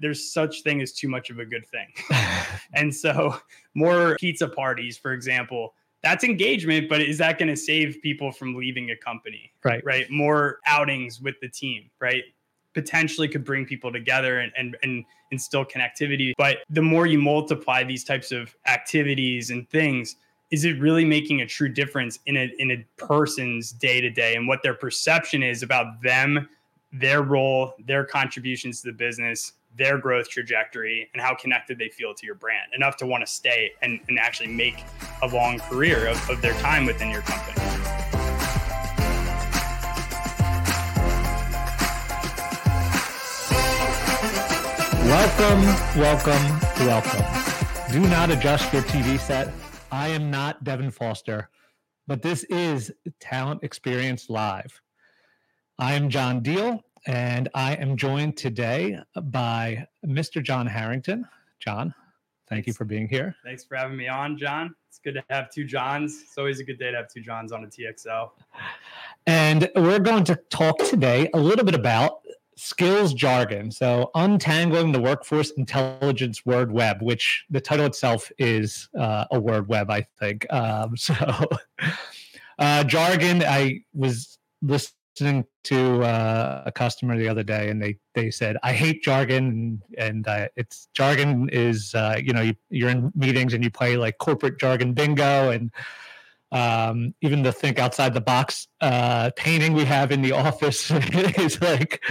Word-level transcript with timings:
there's 0.00 0.32
such 0.32 0.62
thing 0.62 0.80
as 0.80 0.92
too 0.92 1.08
much 1.08 1.30
of 1.30 1.38
a 1.38 1.44
good 1.44 1.66
thing. 1.66 1.88
and 2.74 2.94
so 2.94 3.36
more 3.74 4.16
pizza 4.18 4.48
parties, 4.48 4.98
for 4.98 5.12
example, 5.12 5.74
that's 6.02 6.24
engagement, 6.24 6.88
but 6.88 7.00
is 7.02 7.18
that 7.18 7.38
going 7.38 7.48
to 7.48 7.56
save 7.56 8.00
people 8.02 8.32
from 8.32 8.54
leaving 8.54 8.90
a 8.90 8.96
company? 8.96 9.52
Right. 9.64 9.84
Right. 9.84 10.10
More 10.10 10.58
outings 10.66 11.20
with 11.20 11.34
the 11.40 11.48
team, 11.48 11.90
right? 12.00 12.24
Potentially 12.72 13.28
could 13.28 13.44
bring 13.44 13.66
people 13.66 13.92
together 13.92 14.40
and, 14.40 14.52
and, 14.56 14.76
and 14.82 15.04
instill 15.30 15.64
connectivity. 15.64 16.32
But 16.38 16.58
the 16.70 16.82
more 16.82 17.06
you 17.06 17.18
multiply 17.18 17.84
these 17.84 18.04
types 18.04 18.32
of 18.32 18.54
activities 18.66 19.50
and 19.50 19.68
things, 19.68 20.16
is 20.50 20.64
it 20.64 20.80
really 20.80 21.04
making 21.04 21.42
a 21.42 21.46
true 21.46 21.68
difference 21.68 22.18
in 22.26 22.36
a 22.36 22.50
in 22.58 22.72
a 22.72 22.84
person's 22.96 23.70
day 23.70 24.00
to 24.00 24.10
day 24.10 24.34
and 24.34 24.48
what 24.48 24.62
their 24.62 24.74
perception 24.74 25.42
is 25.42 25.62
about 25.62 26.02
them, 26.02 26.48
their 26.92 27.22
role, 27.22 27.74
their 27.86 28.04
contributions 28.04 28.80
to 28.82 28.88
the 28.88 28.92
business, 28.92 29.52
their 29.76 29.98
growth 29.98 30.28
trajectory, 30.28 31.08
and 31.12 31.22
how 31.22 31.34
connected 31.34 31.78
they 31.78 31.88
feel 31.88 32.14
to 32.14 32.26
your 32.26 32.34
brand 32.34 32.72
enough 32.74 32.96
to 32.98 33.06
want 33.06 33.24
to 33.24 33.32
stay 33.32 33.72
and, 33.82 34.00
and 34.08 34.18
actually 34.18 34.48
make 34.48 34.84
a 35.22 35.28
long 35.28 35.58
career 35.58 36.06
of, 36.06 36.30
of 36.30 36.42
their 36.42 36.54
time 36.54 36.86
within 36.86 37.10
your 37.10 37.22
company. 37.22 37.56
Welcome, 45.06 45.62
welcome, 46.00 46.60
welcome. 46.86 47.92
Do 47.92 48.00
not 48.08 48.30
adjust 48.30 48.72
your 48.72 48.82
TV 48.82 49.18
set 49.18 49.52
I 49.92 50.08
am 50.08 50.30
not 50.30 50.62
Devin 50.62 50.92
Foster, 50.92 51.48
but 52.06 52.22
this 52.22 52.44
is 52.44 52.92
Talent 53.18 53.64
Experience 53.64 54.30
Live. 54.30 54.80
I 55.80 55.94
am 55.94 56.10
John 56.10 56.42
Deal, 56.42 56.84
and 57.06 57.48
I 57.54 57.74
am 57.74 57.96
joined 57.96 58.36
today 58.36 58.98
by 59.22 59.86
Mr. 60.06 60.42
John 60.42 60.66
Harrington. 60.66 61.26
John, 61.58 61.94
thank 62.48 62.66
you 62.66 62.72
for 62.72 62.84
being 62.84 63.08
here. 63.08 63.34
Thanks 63.44 63.64
for 63.64 63.76
having 63.76 63.96
me 63.96 64.08
on, 64.08 64.36
John. 64.36 64.74
It's 64.88 64.98
good 64.98 65.14
to 65.14 65.24
have 65.30 65.50
two 65.50 65.64
Johns. 65.64 66.20
It's 66.22 66.36
always 66.36 66.60
a 66.60 66.64
good 66.64 66.78
day 66.78 66.90
to 66.90 66.96
have 66.98 67.08
two 67.08 67.20
Johns 67.20 67.52
on 67.52 67.64
a 67.64 67.66
TXL. 67.66 68.30
And 69.26 69.70
we're 69.76 69.98
going 69.98 70.24
to 70.24 70.36
talk 70.50 70.78
today 70.78 71.30
a 71.32 71.38
little 71.38 71.64
bit 71.64 71.74
about 71.74 72.20
skills 72.56 73.14
jargon. 73.14 73.70
So, 73.70 74.10
untangling 74.14 74.92
the 74.92 75.00
workforce 75.00 75.50
intelligence 75.52 76.44
word 76.44 76.70
web, 76.70 77.00
which 77.00 77.46
the 77.48 77.60
title 77.60 77.86
itself 77.86 78.30
is 78.38 78.88
uh, 78.98 79.24
a 79.30 79.40
word 79.40 79.68
web, 79.68 79.90
I 79.90 80.06
think. 80.18 80.46
Um, 80.52 80.96
so, 80.96 81.14
uh, 82.58 82.84
jargon. 82.84 83.42
I 83.42 83.84
was 83.94 84.38
listening 84.60 84.99
to 85.16 86.02
uh, 86.02 86.62
a 86.66 86.72
customer 86.72 87.16
the 87.16 87.28
other 87.28 87.42
day, 87.42 87.68
and 87.68 87.82
they 87.82 87.98
they 88.14 88.30
said, 88.30 88.56
"I 88.62 88.72
hate 88.72 89.02
jargon," 89.02 89.82
and, 89.98 90.26
uh, 90.26 90.48
it's 90.56 90.88
jargon 90.94 91.48
is 91.50 91.94
uh, 91.94 92.16
you 92.22 92.32
know 92.32 92.40
you, 92.40 92.54
you're 92.70 92.90
in 92.90 93.12
meetings 93.14 93.54
and 93.54 93.62
you 93.62 93.70
play 93.70 93.96
like 93.96 94.18
corporate 94.18 94.58
jargon 94.58 94.94
bingo 94.94 95.50
and 95.50 95.70
um, 96.52 97.14
even 97.20 97.42
the 97.42 97.52
think 97.52 97.78
outside 97.78 98.14
the 98.14 98.20
box 98.20 98.68
uh, 98.80 99.30
painting 99.36 99.72
we 99.72 99.84
have 99.84 100.10
in 100.10 100.22
the 100.22 100.32
office 100.46 100.90
is 100.90 101.60
like 101.60 102.02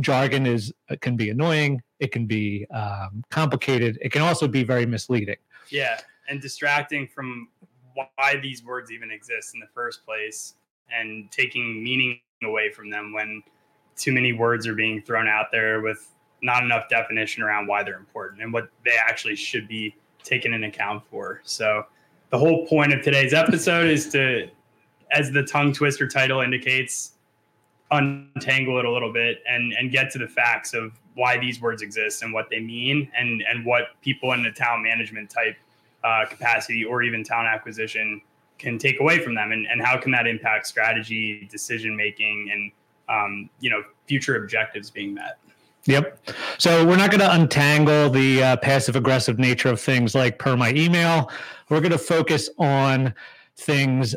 jargon 0.00 0.46
is 0.46 0.72
uh, 0.90 0.96
can 1.00 1.16
be 1.16 1.30
annoying 1.30 1.82
it 1.98 2.12
can 2.12 2.26
be 2.26 2.66
um, 2.70 3.24
complicated 3.30 3.98
it 4.00 4.12
can 4.12 4.22
also 4.22 4.46
be 4.46 4.62
very 4.62 4.86
misleading. 4.86 5.36
Yeah 5.70 6.00
and 6.30 6.40
distracting 6.40 7.08
from 7.08 7.48
why 7.94 8.36
these 8.40 8.64
words 8.64 8.90
even 8.90 9.10
exist 9.10 9.52
in 9.52 9.60
the 9.60 9.66
first 9.74 10.06
place 10.06 10.54
and 10.96 11.30
taking 11.30 11.82
meaning 11.82 12.20
away 12.42 12.70
from 12.70 12.90
them 12.90 13.12
when 13.12 13.42
too 13.96 14.12
many 14.12 14.32
words 14.32 14.66
are 14.66 14.74
being 14.74 15.02
thrown 15.02 15.28
out 15.28 15.46
there 15.52 15.80
with 15.80 16.12
not 16.42 16.64
enough 16.64 16.88
definition 16.88 17.42
around 17.42 17.66
why 17.66 17.82
they're 17.82 17.98
important 17.98 18.40
and 18.42 18.52
what 18.52 18.70
they 18.84 18.96
actually 18.98 19.36
should 19.36 19.68
be 19.68 19.94
taken 20.22 20.54
in 20.54 20.64
account 20.64 21.02
for. 21.10 21.40
So 21.44 21.84
the 22.30 22.38
whole 22.38 22.66
point 22.66 22.92
of 22.92 23.02
today's 23.02 23.34
episode 23.34 23.88
is 23.88 24.08
to 24.10 24.48
as 25.12 25.30
the 25.32 25.42
tongue 25.42 25.72
twister 25.72 26.06
title 26.06 26.40
indicates 26.40 27.12
untangle 27.90 28.78
it 28.78 28.84
a 28.84 28.90
little 28.90 29.12
bit 29.12 29.42
and 29.48 29.72
and 29.72 29.90
get 29.90 30.10
to 30.12 30.18
the 30.18 30.28
facts 30.28 30.72
of 30.72 30.92
why 31.14 31.36
these 31.36 31.60
words 31.60 31.82
exist 31.82 32.22
and 32.22 32.32
what 32.32 32.48
they 32.48 32.60
mean 32.60 33.10
and 33.16 33.42
and 33.50 33.66
what 33.66 34.00
people 34.00 34.32
in 34.32 34.42
the 34.42 34.52
talent 34.52 34.82
management 34.82 35.28
type 35.28 35.56
uh, 36.04 36.24
capacity 36.26 36.84
or 36.84 37.02
even 37.02 37.24
talent 37.24 37.48
acquisition 37.48 38.22
can 38.60 38.78
take 38.78 39.00
away 39.00 39.18
from 39.18 39.34
them 39.34 39.52
and, 39.52 39.66
and 39.66 39.82
how 39.82 39.98
can 39.98 40.12
that 40.12 40.26
impact 40.26 40.66
strategy 40.66 41.48
decision 41.50 41.96
making 41.96 42.50
and 42.52 42.72
um, 43.08 43.50
you 43.60 43.70
know 43.70 43.82
future 44.06 44.36
objectives 44.36 44.90
being 44.90 45.14
met 45.14 45.38
Yep. 45.86 46.30
So 46.58 46.86
we're 46.86 46.96
not 46.96 47.10
going 47.10 47.20
to 47.20 47.34
untangle 47.34 48.10
the 48.10 48.42
uh, 48.42 48.56
passive 48.58 48.96
aggressive 48.96 49.38
nature 49.38 49.70
of 49.70 49.80
things 49.80 50.14
like 50.14 50.38
per 50.38 50.54
my 50.56 50.72
email. 50.72 51.30
We're 51.70 51.80
going 51.80 51.92
to 51.92 51.98
focus 51.98 52.50
on 52.58 53.14
things 53.56 54.14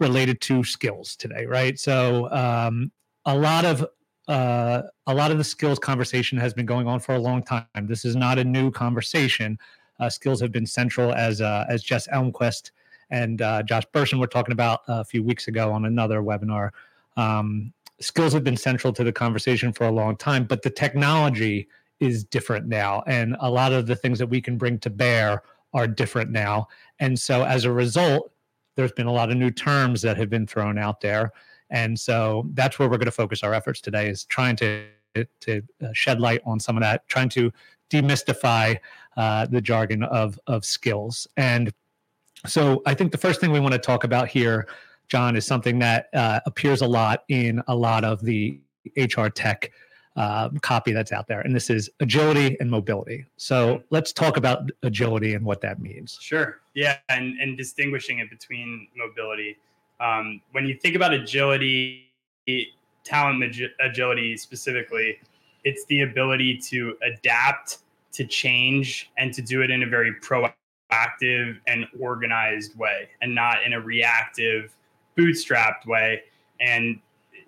related 0.00 0.40
to 0.42 0.62
skills 0.62 1.16
today, 1.16 1.46
right? 1.46 1.78
So 1.78 2.30
um, 2.32 2.92
a 3.24 3.36
lot 3.36 3.64
of 3.64 3.86
uh, 4.28 4.82
a 5.06 5.14
lot 5.14 5.30
of 5.30 5.38
the 5.38 5.44
skills 5.44 5.78
conversation 5.78 6.36
has 6.38 6.52
been 6.52 6.66
going 6.66 6.88
on 6.88 6.98
for 6.98 7.14
a 7.14 7.18
long 7.18 7.42
time. 7.42 7.64
This 7.82 8.04
is 8.04 8.16
not 8.16 8.38
a 8.38 8.44
new 8.44 8.70
conversation. 8.70 9.56
Uh, 10.00 10.10
skills 10.10 10.40
have 10.40 10.52
been 10.52 10.66
central, 10.66 11.14
as 11.14 11.40
uh, 11.40 11.64
as 11.68 11.82
Jess 11.82 12.08
Elmquist 12.08 12.72
and 13.10 13.42
uh, 13.42 13.62
Josh 13.62 13.84
Bersin 13.92 14.18
were 14.18 14.26
talking 14.26 14.52
about 14.52 14.80
a 14.88 15.04
few 15.04 15.22
weeks 15.22 15.48
ago 15.48 15.72
on 15.72 15.84
another 15.84 16.22
webinar. 16.22 16.70
Um, 17.16 17.72
skills 18.00 18.32
have 18.32 18.44
been 18.44 18.56
central 18.56 18.92
to 18.92 19.04
the 19.04 19.12
conversation 19.12 19.72
for 19.72 19.84
a 19.84 19.92
long 19.92 20.16
time, 20.16 20.44
but 20.44 20.62
the 20.62 20.70
technology 20.70 21.68
is 22.00 22.24
different 22.24 22.66
now, 22.66 23.02
and 23.06 23.36
a 23.40 23.50
lot 23.50 23.72
of 23.72 23.86
the 23.86 23.96
things 23.96 24.18
that 24.18 24.26
we 24.26 24.40
can 24.40 24.58
bring 24.58 24.78
to 24.80 24.90
bear 24.90 25.42
are 25.72 25.86
different 25.86 26.30
now. 26.30 26.68
And 27.00 27.18
so, 27.18 27.44
as 27.44 27.64
a 27.64 27.72
result, 27.72 28.30
there's 28.74 28.92
been 28.92 29.06
a 29.06 29.12
lot 29.12 29.30
of 29.30 29.36
new 29.36 29.50
terms 29.50 30.02
that 30.02 30.16
have 30.16 30.28
been 30.28 30.46
thrown 30.46 30.78
out 30.78 31.00
there 31.00 31.32
and 31.70 31.98
so 31.98 32.46
that's 32.54 32.78
where 32.78 32.88
we're 32.88 32.98
going 32.98 33.06
to 33.06 33.12
focus 33.12 33.42
our 33.42 33.54
efforts 33.54 33.80
today 33.80 34.08
is 34.08 34.24
trying 34.24 34.56
to 34.56 34.86
to 35.40 35.62
uh, 35.82 35.88
shed 35.94 36.20
light 36.20 36.42
on 36.44 36.60
some 36.60 36.76
of 36.76 36.82
that, 36.82 37.08
trying 37.08 37.30
to 37.30 37.50
demystify 37.90 38.76
uh, 39.16 39.46
the 39.46 39.60
jargon 39.60 40.02
of 40.02 40.38
of 40.46 40.64
skills. 40.64 41.26
And 41.36 41.72
so 42.44 42.82
I 42.86 42.94
think 42.94 43.12
the 43.12 43.18
first 43.18 43.40
thing 43.40 43.50
we 43.50 43.60
want 43.60 43.72
to 43.72 43.78
talk 43.78 44.04
about 44.04 44.28
here, 44.28 44.68
John, 45.08 45.36
is 45.36 45.46
something 45.46 45.78
that 45.78 46.08
uh, 46.12 46.40
appears 46.46 46.82
a 46.82 46.86
lot 46.86 47.24
in 47.28 47.62
a 47.68 47.74
lot 47.74 48.04
of 48.04 48.22
the 48.22 48.60
HR 48.96 49.28
tech 49.28 49.72
um, 50.16 50.58
copy 50.58 50.92
that's 50.92 51.12
out 51.12 51.28
there, 51.28 51.40
and 51.40 51.54
this 51.54 51.68
is 51.68 51.90
agility 52.00 52.56
and 52.58 52.70
mobility. 52.70 53.26
So 53.36 53.82
let's 53.90 54.12
talk 54.12 54.36
about 54.38 54.70
agility 54.82 55.34
and 55.34 55.44
what 55.44 55.60
that 55.60 55.78
means. 55.80 56.18
Sure. 56.20 56.60
Yeah, 56.74 56.96
and 57.08 57.38
and 57.38 57.56
distinguishing 57.56 58.20
it 58.20 58.30
between 58.30 58.88
mobility. 58.96 59.58
Um, 60.00 60.40
when 60.52 60.66
you 60.66 60.74
think 60.74 60.96
about 60.96 61.12
agility, 61.12 62.10
talent 63.04 63.44
agility 63.80 64.36
specifically, 64.36 65.18
it's 65.64 65.84
the 65.86 66.02
ability 66.02 66.58
to 66.68 66.96
adapt, 67.02 67.78
to 68.12 68.24
change, 68.24 69.10
and 69.18 69.34
to 69.34 69.42
do 69.42 69.62
it 69.62 69.70
in 69.70 69.82
a 69.82 69.86
very 69.86 70.14
proactive 70.22 70.54
and 70.90 71.86
organized 71.98 72.76
way, 72.78 73.08
and 73.20 73.34
not 73.34 73.62
in 73.64 73.72
a 73.72 73.80
reactive, 73.80 74.74
bootstrapped 75.16 75.86
way. 75.86 76.22
And 76.60 77.00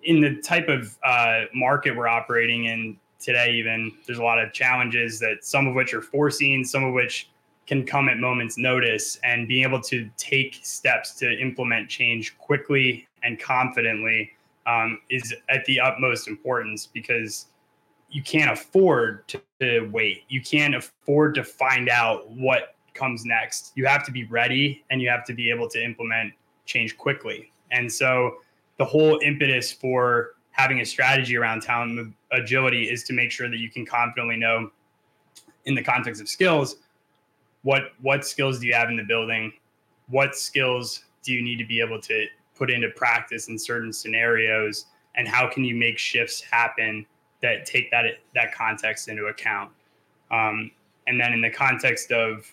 in 0.03 0.21
the 0.21 0.37
type 0.43 0.69
of 0.69 0.97
uh, 1.05 1.45
market 1.55 1.97
we're 1.97 2.09
operating 2.09 2.67
in 2.67 2.97
today, 3.19 3.53
even 3.53 3.93
there's 4.07 4.19
a 4.19 4.23
lot 4.23 4.39
of 4.39 4.53
challenges 4.53 5.19
that 5.21 5.45
some 5.45 5.67
of 5.67 5.75
which 5.75 5.93
are 5.95 6.03
foreseen, 6.03 6.65
some 6.65 6.85
of 6.85 6.95
which 6.95 7.31
can 7.67 7.85
come 7.85 8.09
at 8.09 8.19
moments 8.19 8.57
notice 8.57 9.19
and 9.25 9.47
being 9.47 9.63
able 9.63 9.81
to 9.81 10.09
take 10.17 10.59
steps 10.63 11.15
to 11.15 11.31
implement 11.39 11.89
change 11.89 12.37
quickly 12.39 13.07
and 13.23 13.39
confidently 13.39 14.31
um, 14.67 14.99
is 15.11 15.35
at 15.51 15.65
the 15.67 15.79
utmost 15.79 16.29
importance 16.29 16.87
because 16.87 17.47
you 18.11 18.23
can't 18.23 18.51
afford 18.51 19.29
to, 19.29 19.41
to, 19.61 19.81
wait. 19.93 20.25
You 20.29 20.41
can't 20.41 20.75
afford 20.75 21.35
to 21.35 21.45
find 21.45 21.91
out 21.91 22.31
what 22.31 22.75
comes 22.99 23.25
next. 23.25 23.73
You 23.75 23.87
have 23.87 24.05
to 24.07 24.13
be 24.13 24.25
ready 24.25 24.85
and 24.91 25.01
you 25.01 25.09
have 25.09 25.25
to 25.27 25.35
be 25.35 25.51
able 25.51 25.69
to 25.71 25.83
implement 25.83 26.33
change 26.67 26.97
quickly. 26.99 27.53
And 27.71 27.91
so 27.91 28.39
the 28.79 28.85
whole 28.85 29.19
impetus 29.23 29.73
for 29.73 30.35
having 30.53 30.81
a 30.81 30.85
strategy 30.85 31.37
around 31.37 31.63
talent 31.63 32.15
agility 32.33 32.91
is 32.91 33.05
to 33.05 33.13
make 33.13 33.31
sure 33.31 33.49
that 33.49 33.59
you 33.59 33.71
can 33.71 33.87
confidently 33.87 34.37
know 34.37 34.71
in 35.67 35.75
the 35.75 35.83
context 35.83 36.21
of 36.21 36.29
skills 36.29 36.77
what 37.63 37.93
what 38.01 38.25
skills 38.25 38.59
do 38.59 38.67
you 38.67 38.75
have 38.75 38.89
in 38.89 38.97
the 38.97 39.05
building 39.05 39.53
what 40.09 40.35
skills 40.35 41.05
do 41.23 41.33
you 41.33 41.43
need 41.43 41.59
to 41.59 41.65
be 41.65 41.81
able 41.81 42.01
to 42.01 42.27
put 42.57 42.71
into 42.71 42.89
practice 42.91 43.49
in 43.49 43.59
certain 43.59 43.93
scenarios 43.93 44.87
and 45.17 45.29
how 45.29 45.49
can 45.49 45.65
you 45.65 45.75
make 45.75 45.99
shifts 45.99 46.41
happen 46.41 47.05
that 47.43 47.67
take 47.67 47.91
that 47.91 48.05
that 48.35 48.53
context 48.55 49.09
into 49.09 49.27
account 49.27 49.71
um, 50.31 50.71
and 51.07 51.21
then 51.21 51.33
in 51.33 51.41
the 51.41 51.51
context 51.51 52.11
of 52.11 52.51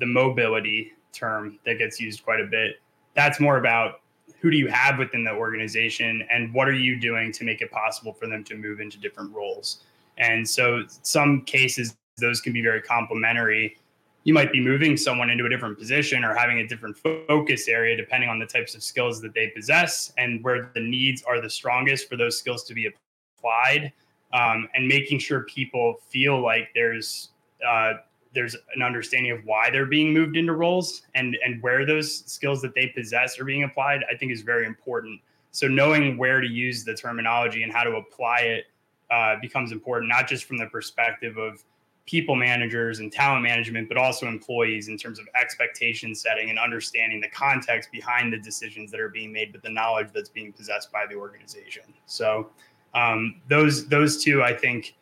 the 0.00 0.06
mobility 0.06 0.92
term 1.12 1.58
that 1.64 1.78
gets 1.78 2.00
used 2.00 2.24
quite 2.24 2.40
a 2.40 2.46
bit 2.46 2.80
that's 3.14 3.40
more 3.40 3.58
about 3.58 4.00
who 4.40 4.50
do 4.50 4.56
you 4.56 4.68
have 4.68 4.98
within 4.98 5.22
the 5.24 5.32
organization 5.32 6.26
and 6.30 6.52
what 6.54 6.68
are 6.68 6.74
you 6.74 6.98
doing 6.98 7.30
to 7.32 7.44
make 7.44 7.60
it 7.60 7.70
possible 7.70 8.12
for 8.12 8.26
them 8.26 8.42
to 8.44 8.56
move 8.56 8.80
into 8.80 8.98
different 8.98 9.32
roles 9.34 9.80
And 10.18 10.48
so, 10.48 10.84
some 11.02 11.42
cases, 11.42 11.96
those 12.18 12.40
can 12.40 12.52
be 12.52 12.62
very 12.62 12.82
complementary. 12.82 13.78
You 14.24 14.34
might 14.34 14.52
be 14.52 14.60
moving 14.60 14.96
someone 14.98 15.30
into 15.30 15.46
a 15.46 15.48
different 15.48 15.78
position 15.78 16.24
or 16.24 16.34
having 16.34 16.58
a 16.58 16.66
different 16.66 16.96
focus 16.98 17.68
area 17.68 17.96
depending 17.96 18.28
on 18.28 18.38
the 18.38 18.44
types 18.44 18.74
of 18.74 18.82
skills 18.82 19.20
that 19.22 19.32
they 19.32 19.48
possess 19.48 20.12
and 20.18 20.44
where 20.44 20.70
the 20.74 20.80
needs 20.80 21.22
are 21.22 21.40
the 21.40 21.48
strongest 21.48 22.08
for 22.08 22.16
those 22.16 22.38
skills 22.38 22.64
to 22.64 22.74
be 22.74 22.90
applied. 23.38 23.92
Um, 24.32 24.68
and 24.74 24.86
making 24.86 25.18
sure 25.18 25.42
people 25.44 25.96
feel 26.08 26.40
like 26.40 26.68
there's 26.74 27.30
uh, 27.66 27.94
there's 28.34 28.56
an 28.74 28.82
understanding 28.82 29.32
of 29.32 29.44
why 29.44 29.70
they're 29.70 29.86
being 29.86 30.12
moved 30.12 30.36
into 30.36 30.52
roles 30.52 31.02
and 31.14 31.36
and 31.44 31.62
where 31.62 31.84
those 31.84 32.24
skills 32.30 32.62
that 32.62 32.74
they 32.74 32.86
possess 32.88 33.38
are 33.38 33.44
being 33.44 33.64
applied 33.64 34.04
i 34.10 34.16
think 34.16 34.32
is 34.32 34.42
very 34.42 34.66
important. 34.66 35.20
So 35.52 35.66
knowing 35.66 36.16
where 36.16 36.40
to 36.40 36.46
use 36.46 36.84
the 36.84 36.94
terminology 36.94 37.64
and 37.64 37.72
how 37.72 37.82
to 37.82 37.96
apply 37.96 38.38
it 38.38 38.64
uh, 39.10 39.34
becomes 39.40 39.72
important 39.72 40.08
not 40.08 40.28
just 40.28 40.44
from 40.44 40.58
the 40.58 40.66
perspective 40.66 41.38
of 41.38 41.64
people 42.06 42.36
managers 42.36 43.00
and 43.00 43.12
talent 43.12 43.42
management 43.42 43.88
but 43.88 43.96
also 43.96 44.26
employees 44.26 44.88
in 44.88 44.96
terms 44.96 45.18
of 45.18 45.26
expectation 45.40 46.14
setting 46.14 46.50
and 46.50 46.58
understanding 46.58 47.20
the 47.20 47.28
context 47.28 47.90
behind 47.90 48.32
the 48.32 48.38
decisions 48.38 48.90
that 48.90 49.00
are 49.00 49.08
being 49.08 49.32
made 49.32 49.52
but 49.52 49.62
the 49.62 49.70
knowledge 49.70 50.08
that's 50.14 50.28
being 50.28 50.52
possessed 50.52 50.92
by 50.92 51.04
the 51.08 51.14
organization. 51.16 51.82
So 52.06 52.50
um, 52.94 53.40
those 53.48 53.86
those 53.88 54.22
two 54.22 54.42
i 54.42 54.52
think 54.52 54.94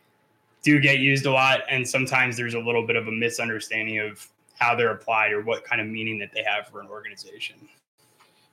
do 0.62 0.80
get 0.80 0.98
used 0.98 1.26
a 1.26 1.30
lot 1.30 1.60
and 1.70 1.86
sometimes 1.86 2.36
there's 2.36 2.54
a 2.54 2.58
little 2.58 2.86
bit 2.86 2.96
of 2.96 3.08
a 3.08 3.12
misunderstanding 3.12 3.98
of 3.98 4.26
how 4.58 4.74
they're 4.74 4.92
applied 4.92 5.32
or 5.32 5.42
what 5.42 5.64
kind 5.64 5.80
of 5.80 5.86
meaning 5.86 6.18
that 6.18 6.30
they 6.34 6.42
have 6.42 6.66
for 6.68 6.80
an 6.80 6.88
organization. 6.88 7.56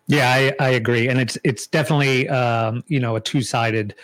Yeah 0.08 0.30
i, 0.30 0.66
I 0.66 0.70
agree 0.70 1.08
and 1.10 1.20
it's 1.20 1.38
it's 1.44 1.68
definitely 1.68 2.30
um, 2.30 2.84
you 2.88 3.00
know 3.00 3.16
a 3.16 3.22
two-sided 3.22 3.96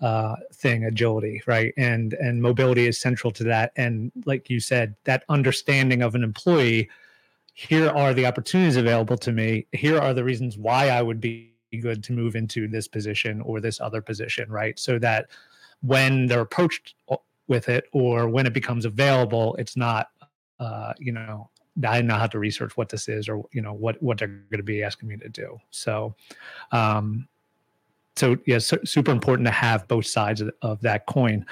uh, 0.00 0.36
thing 0.52 0.84
agility 0.84 1.42
right? 1.46 1.74
And 1.76 2.14
and 2.14 2.40
mobility 2.40 2.86
is 2.86 3.00
central 3.00 3.32
to 3.32 3.44
that 3.44 3.72
and 3.76 4.12
like 4.24 4.48
you 4.48 4.60
said 4.60 4.94
that 5.04 5.24
understanding 5.28 6.02
of 6.02 6.14
an 6.14 6.22
employee 6.22 6.88
here 7.54 7.88
are 7.90 8.14
the 8.14 8.24
opportunities 8.24 8.76
available 8.76 9.16
to 9.18 9.32
me 9.32 9.66
here 9.72 9.98
are 9.98 10.14
the 10.14 10.22
reasons 10.22 10.56
why 10.56 10.90
i 10.90 11.02
would 11.02 11.20
be 11.20 11.52
good 11.76 12.02
to 12.04 12.12
move 12.12 12.34
into 12.34 12.66
this 12.68 12.88
position 12.88 13.40
or 13.42 13.60
this 13.60 13.80
other 13.80 14.00
position 14.00 14.50
right? 14.50 14.78
So 14.78 14.98
that 15.00 15.26
when 15.82 16.26
they're 16.26 16.40
approached 16.40 16.94
with 17.48 17.68
it 17.68 17.84
or 17.92 18.28
when 18.28 18.46
it 18.46 18.52
becomes 18.52 18.84
available 18.84 19.54
it's 19.56 19.76
not 19.76 20.08
uh, 20.60 20.92
you 20.98 21.12
know 21.12 21.48
i 21.86 22.00
know 22.02 22.16
how 22.16 22.26
to 22.26 22.38
research 22.38 22.76
what 22.76 22.88
this 22.88 23.08
is 23.08 23.28
or 23.28 23.44
you 23.52 23.62
know 23.62 23.72
what 23.72 24.00
what 24.02 24.18
they're 24.18 24.28
going 24.28 24.58
to 24.58 24.62
be 24.62 24.82
asking 24.82 25.08
me 25.08 25.16
to 25.16 25.28
do 25.28 25.58
so 25.70 26.14
um 26.72 27.26
so 28.16 28.36
yeah 28.46 28.58
super 28.58 29.12
important 29.12 29.46
to 29.46 29.52
have 29.52 29.86
both 29.86 30.06
sides 30.06 30.40
of, 30.40 30.50
of 30.62 30.80
that 30.80 31.06
coin 31.06 31.44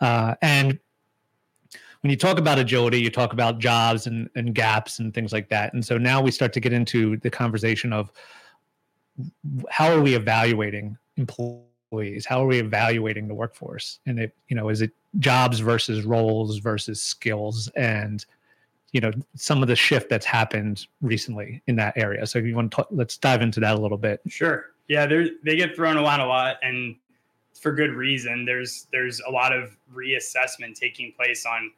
uh, 0.00 0.34
and 0.42 0.78
when 2.02 2.10
you 2.10 2.16
talk 2.16 2.38
about 2.38 2.58
agility 2.58 3.00
you 3.00 3.10
talk 3.10 3.32
about 3.32 3.58
jobs 3.58 4.06
and, 4.06 4.28
and 4.34 4.54
gaps 4.54 4.98
and 4.98 5.14
things 5.14 5.32
like 5.32 5.48
that 5.48 5.72
and 5.72 5.84
so 5.84 5.96
now 5.96 6.20
we 6.20 6.30
start 6.30 6.52
to 6.52 6.60
get 6.60 6.72
into 6.72 7.16
the 7.18 7.30
conversation 7.30 7.92
of 7.92 8.12
how 9.70 9.92
are 9.92 10.00
we 10.00 10.14
evaluating 10.14 10.96
employees? 11.16 12.26
How 12.26 12.42
are 12.42 12.46
we 12.46 12.58
evaluating 12.58 13.28
the 13.28 13.34
workforce? 13.34 14.00
And 14.06 14.18
it, 14.18 14.34
you 14.48 14.56
know, 14.56 14.68
is 14.68 14.82
it 14.82 14.92
jobs 15.18 15.60
versus 15.60 16.04
roles 16.04 16.58
versus 16.58 17.02
skills? 17.02 17.68
And 17.76 18.24
you 18.92 19.00
know, 19.00 19.10
some 19.34 19.62
of 19.62 19.68
the 19.68 19.76
shift 19.76 20.10
that's 20.10 20.26
happened 20.26 20.86
recently 21.00 21.62
in 21.66 21.76
that 21.76 21.96
area. 21.96 22.26
So 22.26 22.38
if 22.38 22.44
you 22.44 22.54
want 22.54 22.70
to 22.72 22.76
talk, 22.76 22.88
let's 22.90 23.16
dive 23.16 23.40
into 23.40 23.58
that 23.60 23.74
a 23.76 23.80
little 23.80 23.96
bit. 23.96 24.20
Sure. 24.28 24.66
Yeah, 24.88 25.06
they 25.06 25.30
they 25.44 25.56
get 25.56 25.74
thrown 25.74 25.96
around 25.96 26.20
a 26.20 26.26
lot, 26.26 26.56
and 26.62 26.96
for 27.58 27.72
good 27.72 27.92
reason. 27.92 28.44
There's 28.44 28.86
there's 28.92 29.20
a 29.26 29.30
lot 29.30 29.56
of 29.56 29.76
reassessment 29.94 30.74
taking 30.74 31.12
place 31.12 31.46
on 31.46 31.70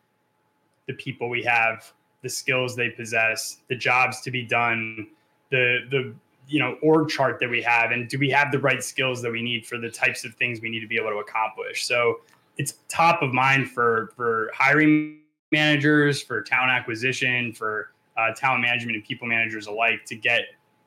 the 0.89 0.95
people 0.95 1.29
we 1.29 1.43
have, 1.45 1.93
the 2.23 2.29
skills 2.29 2.75
they 2.75 2.91
possess, 2.91 3.59
the 3.69 3.77
jobs 3.77 4.21
to 4.23 4.31
be 4.31 4.45
done, 4.45 5.07
the 5.51 5.81
the 5.91 6.15
you 6.49 6.59
know 6.59 6.77
org 6.83 7.09
chart 7.09 7.39
that 7.41 7.49
we 7.49 7.63
have 7.63 7.91
and 7.91 8.09
do 8.09 8.19
we 8.19 8.29
have 8.29 8.53
the 8.53 8.59
right 8.59 8.83
skills 8.83 9.23
that 9.23 9.33
we 9.33 9.41
need 9.41 9.65
for 9.67 9.79
the 9.79 9.89
types 9.89 10.25
of 10.25 10.35
things 10.35 10.61
we 10.61 10.69
need 10.69 10.81
to 10.81 10.87
be 10.87 10.97
able 10.97 11.11
to 11.11 11.17
accomplish 11.17 11.87
so 11.87 12.21
it's 12.57 12.75
top 12.89 13.23
of 13.23 13.33
mind 13.33 13.71
for 13.71 14.13
for 14.17 14.51
hiring 14.55 15.21
managers 15.53 16.21
for 16.21 16.43
talent 16.43 16.71
acquisition 16.71 17.53
for 17.53 17.91
uh, 18.17 18.33
talent 18.35 18.63
management 18.63 18.97
and 18.97 19.05
people 19.05 19.27
managers 19.27 19.67
alike 19.67 20.05
to 20.07 20.15
get 20.15 20.43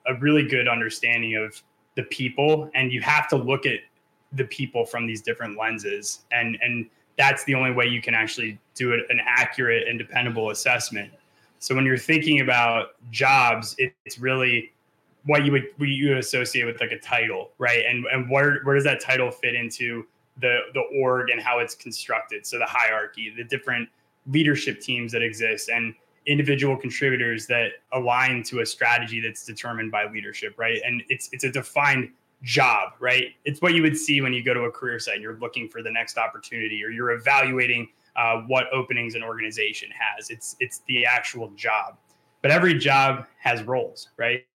a 0.07 0.15
really 0.15 0.47
good 0.47 0.67
understanding 0.67 1.35
of 1.35 1.61
the 1.95 2.03
people. 2.03 2.69
And 2.73 2.91
you 2.91 3.01
have 3.01 3.27
to 3.29 3.35
look 3.35 3.65
at 3.65 3.79
the 4.33 4.45
people 4.45 4.85
from 4.85 5.07
these 5.07 5.21
different 5.21 5.57
lenses. 5.57 6.21
And 6.31 6.57
and 6.61 6.89
that's 7.17 7.43
the 7.45 7.55
only 7.55 7.71
way 7.71 7.87
you 7.87 8.01
can 8.01 8.13
actually 8.13 8.59
do 8.75 8.91
it, 8.91 9.01
an 9.09 9.19
accurate 9.25 9.87
and 9.87 9.97
dependable 9.97 10.51
assessment. 10.51 11.11
So 11.59 11.73
when 11.73 11.85
you're 11.85 11.97
thinking 11.97 12.41
about 12.41 12.89
jobs 13.09 13.73
it, 13.79 13.93
it's 14.05 14.19
really 14.19 14.71
what 15.25 15.43
you 15.43 15.51
would 15.51 15.67
what 15.77 15.89
you 15.89 16.17
associate 16.17 16.65
with 16.65 16.79
like 16.79 16.91
a 16.91 16.99
title, 16.99 17.51
right? 17.57 17.83
And 17.85 18.05
and 18.11 18.29
where 18.29 18.61
where 18.63 18.75
does 18.75 18.83
that 18.83 19.01
title 19.01 19.31
fit 19.31 19.55
into 19.55 20.05
the 20.41 20.59
the 20.73 20.83
org 21.01 21.29
and 21.29 21.41
how 21.41 21.59
it's 21.59 21.75
constructed? 21.75 22.45
So 22.45 22.57
the 22.57 22.65
hierarchy, 22.67 23.33
the 23.35 23.43
different 23.43 23.89
leadership 24.27 24.81
teams 24.81 25.11
that 25.13 25.21
exist, 25.21 25.69
and 25.69 25.93
individual 26.25 26.75
contributors 26.75 27.47
that 27.47 27.71
align 27.93 28.43
to 28.43 28.59
a 28.59 28.65
strategy 28.65 29.21
that's 29.21 29.45
determined 29.45 29.91
by 29.91 30.05
leadership, 30.05 30.53
right? 30.57 30.79
And 30.85 31.01
it's 31.09 31.29
it's 31.31 31.43
a 31.43 31.51
defined 31.51 32.09
job, 32.43 32.93
right? 32.99 33.29
It's 33.45 33.61
what 33.61 33.73
you 33.73 33.81
would 33.81 33.97
see 33.97 34.21
when 34.21 34.33
you 34.33 34.43
go 34.43 34.53
to 34.53 34.61
a 34.61 34.71
career 34.71 34.99
site 34.99 35.15
and 35.15 35.23
you're 35.23 35.39
looking 35.39 35.67
for 35.69 35.81
the 35.81 35.91
next 35.91 36.17
opportunity 36.17 36.83
or 36.83 36.89
you're 36.89 37.11
evaluating 37.11 37.87
uh, 38.15 38.41
what 38.47 38.65
openings 38.73 39.15
an 39.15 39.23
organization 39.23 39.89
has. 39.91 40.29
It's 40.29 40.55
it's 40.59 40.81
the 40.87 41.05
actual 41.05 41.49
job, 41.51 41.97
but 42.41 42.51
every 42.51 42.77
job 42.77 43.25
has 43.39 43.63
roles, 43.63 44.09
right? 44.17 44.45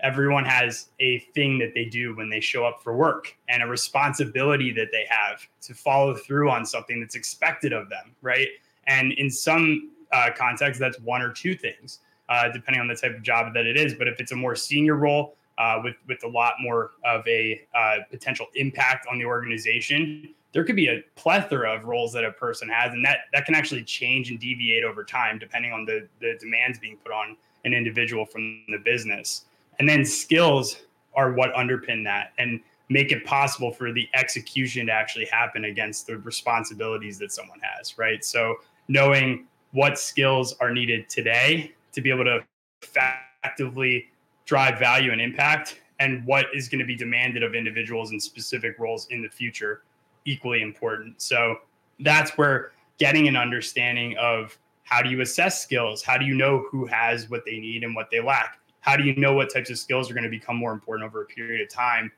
Everyone 0.00 0.44
has 0.44 0.88
a 1.00 1.20
thing 1.34 1.58
that 1.58 1.72
they 1.74 1.84
do 1.84 2.14
when 2.16 2.28
they 2.28 2.40
show 2.40 2.64
up 2.64 2.82
for 2.82 2.96
work 2.96 3.36
and 3.48 3.62
a 3.62 3.66
responsibility 3.66 4.72
that 4.72 4.88
they 4.92 5.06
have 5.08 5.46
to 5.62 5.74
follow 5.74 6.14
through 6.14 6.50
on 6.50 6.66
something 6.66 7.00
that's 7.00 7.14
expected 7.14 7.72
of 7.72 7.88
them, 7.88 8.14
right? 8.22 8.48
And 8.86 9.12
in 9.12 9.30
some 9.30 9.90
uh, 10.12 10.30
contexts, 10.36 10.78
that's 10.78 11.00
one 11.00 11.22
or 11.22 11.32
two 11.32 11.54
things, 11.54 12.00
uh, 12.28 12.48
depending 12.48 12.80
on 12.80 12.88
the 12.88 12.94
type 12.94 13.14
of 13.14 13.22
job 13.22 13.54
that 13.54 13.66
it 13.66 13.76
is. 13.76 13.94
But 13.94 14.08
if 14.08 14.20
it's 14.20 14.32
a 14.32 14.36
more 14.36 14.54
senior 14.54 14.96
role 14.96 15.36
uh, 15.58 15.80
with 15.82 15.96
with 16.06 16.22
a 16.24 16.28
lot 16.28 16.54
more 16.60 16.92
of 17.04 17.26
a 17.26 17.62
uh, 17.74 17.98
potential 18.10 18.46
impact 18.54 19.06
on 19.10 19.18
the 19.18 19.24
organization, 19.24 20.28
there 20.52 20.64
could 20.64 20.76
be 20.76 20.88
a 20.88 21.02
plethora 21.16 21.74
of 21.74 21.84
roles 21.84 22.12
that 22.12 22.24
a 22.24 22.32
person 22.32 22.68
has, 22.68 22.92
and 22.92 23.04
that 23.04 23.20
that 23.32 23.46
can 23.46 23.54
actually 23.54 23.82
change 23.82 24.30
and 24.30 24.38
deviate 24.38 24.84
over 24.84 25.02
time 25.02 25.38
depending 25.38 25.72
on 25.72 25.84
the 25.84 26.06
the 26.20 26.36
demands 26.38 26.78
being 26.78 26.96
put 26.98 27.12
on 27.12 27.36
an 27.64 27.74
individual 27.74 28.24
from 28.24 28.62
the 28.68 28.78
business. 28.78 29.46
And 29.78 29.88
then 29.88 30.04
skills 30.04 30.82
are 31.14 31.32
what 31.32 31.52
underpin 31.54 32.04
that 32.04 32.32
and 32.38 32.60
make 32.88 33.10
it 33.10 33.24
possible 33.24 33.72
for 33.72 33.92
the 33.92 34.08
execution 34.14 34.86
to 34.86 34.92
actually 34.92 35.26
happen 35.26 35.64
against 35.64 36.06
the 36.06 36.18
responsibilities 36.18 37.18
that 37.18 37.32
someone 37.32 37.58
has, 37.60 37.98
right? 37.98 38.24
So 38.24 38.56
knowing 38.88 39.46
what 39.72 39.98
skills 39.98 40.54
are 40.60 40.72
needed 40.72 41.08
today 41.08 41.72
to 41.92 42.00
be 42.00 42.10
able 42.10 42.24
to 42.24 42.44
effectively 42.82 44.08
drive 44.44 44.78
value 44.78 45.10
and 45.10 45.20
impact 45.20 45.80
and 45.98 46.24
what 46.26 46.46
is 46.54 46.68
going 46.68 46.78
to 46.78 46.84
be 46.84 46.94
demanded 46.94 47.42
of 47.42 47.54
individuals 47.54 48.12
in 48.12 48.20
specific 48.20 48.78
roles 48.78 49.06
in 49.10 49.22
the 49.22 49.28
future 49.28 49.82
equally 50.24 50.62
important. 50.62 51.20
So 51.20 51.56
that's 52.00 52.36
where 52.38 52.72
getting 52.98 53.28
an 53.28 53.36
understanding 53.36 54.16
of 54.18 54.56
how 54.84 55.02
do 55.02 55.10
you 55.10 55.20
assess 55.20 55.62
skills? 55.62 56.02
How 56.02 56.16
do 56.16 56.24
you 56.24 56.34
know 56.34 56.66
who 56.70 56.86
has 56.86 57.28
what 57.28 57.44
they 57.44 57.58
need 57.58 57.82
and 57.82 57.94
what 57.94 58.10
they 58.10 58.20
lack? 58.20 58.58
How 58.86 58.96
do 58.96 59.02
you 59.02 59.16
know 59.16 59.34
what 59.34 59.52
types 59.52 59.68
of 59.68 59.78
skills 59.78 60.10
are 60.10 60.14
going 60.14 60.24
to 60.24 60.30
become 60.30 60.56
more 60.56 60.72
important 60.72 61.06
over 61.08 61.22
a 61.22 61.26
period 61.26 61.60
of 61.60 61.68
time? 61.68 62.10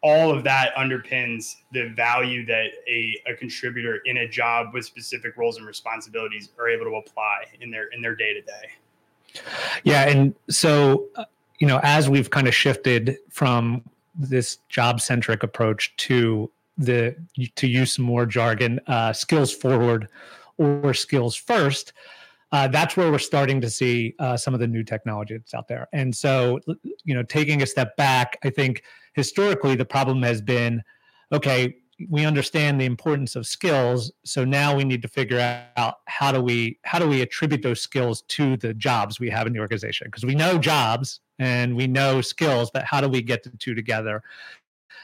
All 0.00 0.30
of 0.30 0.44
that 0.44 0.74
underpins 0.76 1.56
the 1.72 1.88
value 1.88 2.46
that 2.46 2.68
a, 2.86 3.20
a 3.26 3.34
contributor 3.34 4.00
in 4.04 4.18
a 4.18 4.28
job 4.28 4.68
with 4.72 4.84
specific 4.84 5.36
roles 5.36 5.56
and 5.56 5.66
responsibilities 5.66 6.50
are 6.58 6.68
able 6.68 6.84
to 6.84 6.96
apply 6.96 7.44
in 7.60 7.70
their 7.70 7.88
in 7.88 8.02
their 8.02 8.14
day 8.14 8.34
to 8.34 8.42
day 8.42 9.40
yeah 9.82 10.08
and 10.08 10.34
so 10.48 11.06
uh, 11.16 11.24
you 11.58 11.66
know 11.66 11.80
as 11.82 12.08
we've 12.08 12.30
kind 12.30 12.46
of 12.46 12.54
shifted 12.54 13.18
from 13.30 13.82
this 14.14 14.58
job 14.68 15.00
centric 15.00 15.42
approach 15.42 15.94
to 15.96 16.50
the 16.78 17.16
to 17.56 17.66
use 17.66 17.94
some 17.94 18.04
more 18.04 18.26
jargon 18.26 18.80
uh, 18.86 19.12
skills 19.12 19.52
forward 19.52 20.08
or 20.58 20.94
skills 20.94 21.34
first 21.34 21.92
uh, 22.54 22.68
that's 22.68 22.96
where 22.96 23.10
we're 23.10 23.18
starting 23.18 23.60
to 23.60 23.68
see 23.68 24.14
uh, 24.20 24.36
some 24.36 24.54
of 24.54 24.60
the 24.60 24.66
new 24.68 24.84
technology 24.84 25.36
that's 25.36 25.54
out 25.54 25.66
there. 25.66 25.88
And 25.92 26.14
so, 26.14 26.60
you 27.02 27.12
know, 27.12 27.24
taking 27.24 27.62
a 27.62 27.66
step 27.66 27.96
back, 27.96 28.38
I 28.44 28.50
think 28.50 28.84
historically 29.14 29.74
the 29.74 29.84
problem 29.84 30.22
has 30.22 30.40
been, 30.40 30.80
okay, 31.32 31.74
we 32.08 32.24
understand 32.24 32.80
the 32.80 32.84
importance 32.84 33.34
of 33.34 33.44
skills, 33.44 34.12
so 34.24 34.44
now 34.44 34.76
we 34.76 34.84
need 34.84 35.02
to 35.02 35.08
figure 35.08 35.40
out 35.76 35.96
how 36.06 36.30
do 36.30 36.40
we 36.40 36.78
how 36.84 37.00
do 37.00 37.08
we 37.08 37.22
attribute 37.22 37.62
those 37.62 37.80
skills 37.80 38.22
to 38.22 38.56
the 38.56 38.72
jobs 38.72 39.18
we 39.18 39.30
have 39.30 39.48
in 39.48 39.52
the 39.52 39.58
organization 39.58 40.06
because 40.06 40.24
we 40.24 40.36
know 40.36 40.56
jobs 40.56 41.20
and 41.40 41.74
we 41.74 41.88
know 41.88 42.20
skills, 42.20 42.70
but 42.72 42.84
how 42.84 43.00
do 43.00 43.08
we 43.08 43.20
get 43.20 43.42
the 43.42 43.50
two 43.58 43.74
together? 43.74 44.22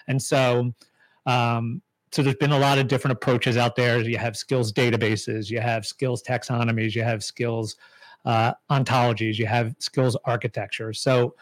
And 0.07 0.23
so, 0.23 0.73
um, 1.27 1.83
so 2.13 2.23
there's 2.23 2.37
been 2.37 2.53
a 2.53 2.59
lot 2.59 2.79
of 2.79 2.89
different 2.89 3.17
approaches 3.17 3.57
out 3.57 3.77
there. 3.77 4.01
You 4.01 4.19
have 4.19 4.37
skills 4.37 4.73
databases, 4.73 5.51
you 5.51 5.61
have 5.61 5.87
skills 5.87 6.23
taxonomies, 6.23 6.95
you 6.95 7.03
have 7.03 7.23
skills 7.23 7.77
uh, 8.25 8.53
ontologies, 8.71 9.39
you 9.39 9.47
have 9.47 9.75
skills 9.79 10.17
architecture. 10.25 10.93
So 10.93 11.35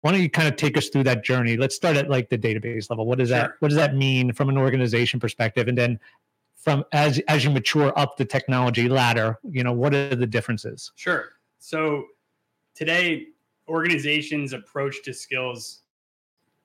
why 0.00 0.12
don't 0.12 0.22
you 0.22 0.30
kind 0.30 0.48
of 0.48 0.56
take 0.56 0.76
us 0.76 0.88
through 0.88 1.04
that 1.04 1.22
journey? 1.22 1.56
Let's 1.56 1.76
start 1.76 1.96
at 1.96 2.08
like 2.08 2.30
the 2.30 2.38
database 2.38 2.88
level. 2.88 3.06
What 3.06 3.18
does 3.18 3.28
sure. 3.28 3.38
that 3.38 3.52
what 3.60 3.68
does 3.68 3.76
that 3.76 3.94
mean 3.94 4.32
from 4.32 4.48
an 4.48 4.56
organization 4.56 5.20
perspective? 5.20 5.68
And 5.68 5.76
then 5.76 6.00
from 6.54 6.84
as 6.92 7.18
as 7.28 7.44
you 7.44 7.50
mature 7.50 7.96
up 7.98 8.16
the 8.16 8.24
technology 8.24 8.88
ladder, 8.88 9.38
you 9.48 9.62
know, 9.62 9.72
what 9.72 9.94
are 9.94 10.14
the 10.14 10.26
differences? 10.26 10.92
Sure. 10.96 11.30
So 11.58 12.04
today 12.74 13.26
organizations 13.68 14.52
approach 14.52 15.02
to 15.02 15.12
skills 15.12 15.82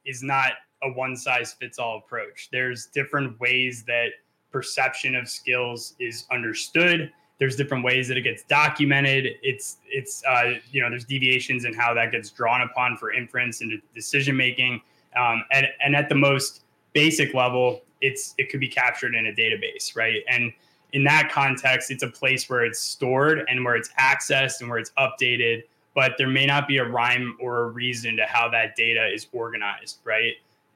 is 0.06 0.24
not 0.24 0.54
a 0.84 0.92
one 0.92 1.16
size 1.16 1.54
fits 1.54 1.80
all 1.80 1.98
approach. 1.98 2.50
There's 2.52 2.88
different 2.88 3.40
ways 3.40 3.84
that 3.84 4.10
perception 4.52 5.16
of 5.16 5.30
skills 5.30 5.96
is 6.00 6.26
understood. 6.32 7.12
There's 7.40 7.56
different 7.56 7.84
ways 7.84 8.08
that 8.08 8.18
it 8.18 8.22
gets 8.22 8.44
documented. 8.44 9.36
It's 9.42 9.78
it's 9.88 10.24
uh, 10.28 10.56
you 10.72 10.82
know 10.82 10.90
there's 10.90 11.06
deviations 11.06 11.66
in 11.66 11.74
how 11.74 11.94
that 11.96 12.12
gets 12.12 12.30
drawn 12.30 12.62
upon 12.62 12.98
for 12.98 13.12
inference 13.12 13.62
and 13.62 13.82
decision 13.96 14.38
making. 14.38 14.82
Um, 15.20 15.44
and 15.52 15.68
and 15.84 15.96
at 15.96 16.10
the 16.10 16.16
most 16.16 16.64
basic 16.94 17.34
level, 17.34 17.82
it's 18.02 18.36
it 18.38 18.50
could 18.50 18.60
be 18.60 18.68
captured 18.68 19.16
in 19.16 19.28
a 19.28 19.32
database, 19.32 19.96
right? 19.96 20.22
And 20.28 20.52
in 20.94 21.04
that 21.06 21.32
context, 21.32 21.90
it's 21.90 22.04
a 22.04 22.10
place 22.10 22.50
where 22.50 22.64
it's 22.66 22.80
stored 22.80 23.46
and 23.48 23.64
where 23.64 23.76
it's 23.76 23.90
accessed 24.00 24.62
and 24.62 24.70
where 24.70 24.78
it's 24.78 24.92
updated. 24.98 25.64
But 25.96 26.14
there 26.18 26.28
may 26.28 26.46
not 26.46 26.68
be 26.68 26.78
a 26.78 26.86
rhyme 26.86 27.38
or 27.42 27.64
a 27.64 27.68
reason 27.70 28.16
to 28.18 28.26
how 28.26 28.50
that 28.50 28.76
data 28.76 29.08
is 29.14 29.28
organized, 29.34 30.00
right? 30.04 30.34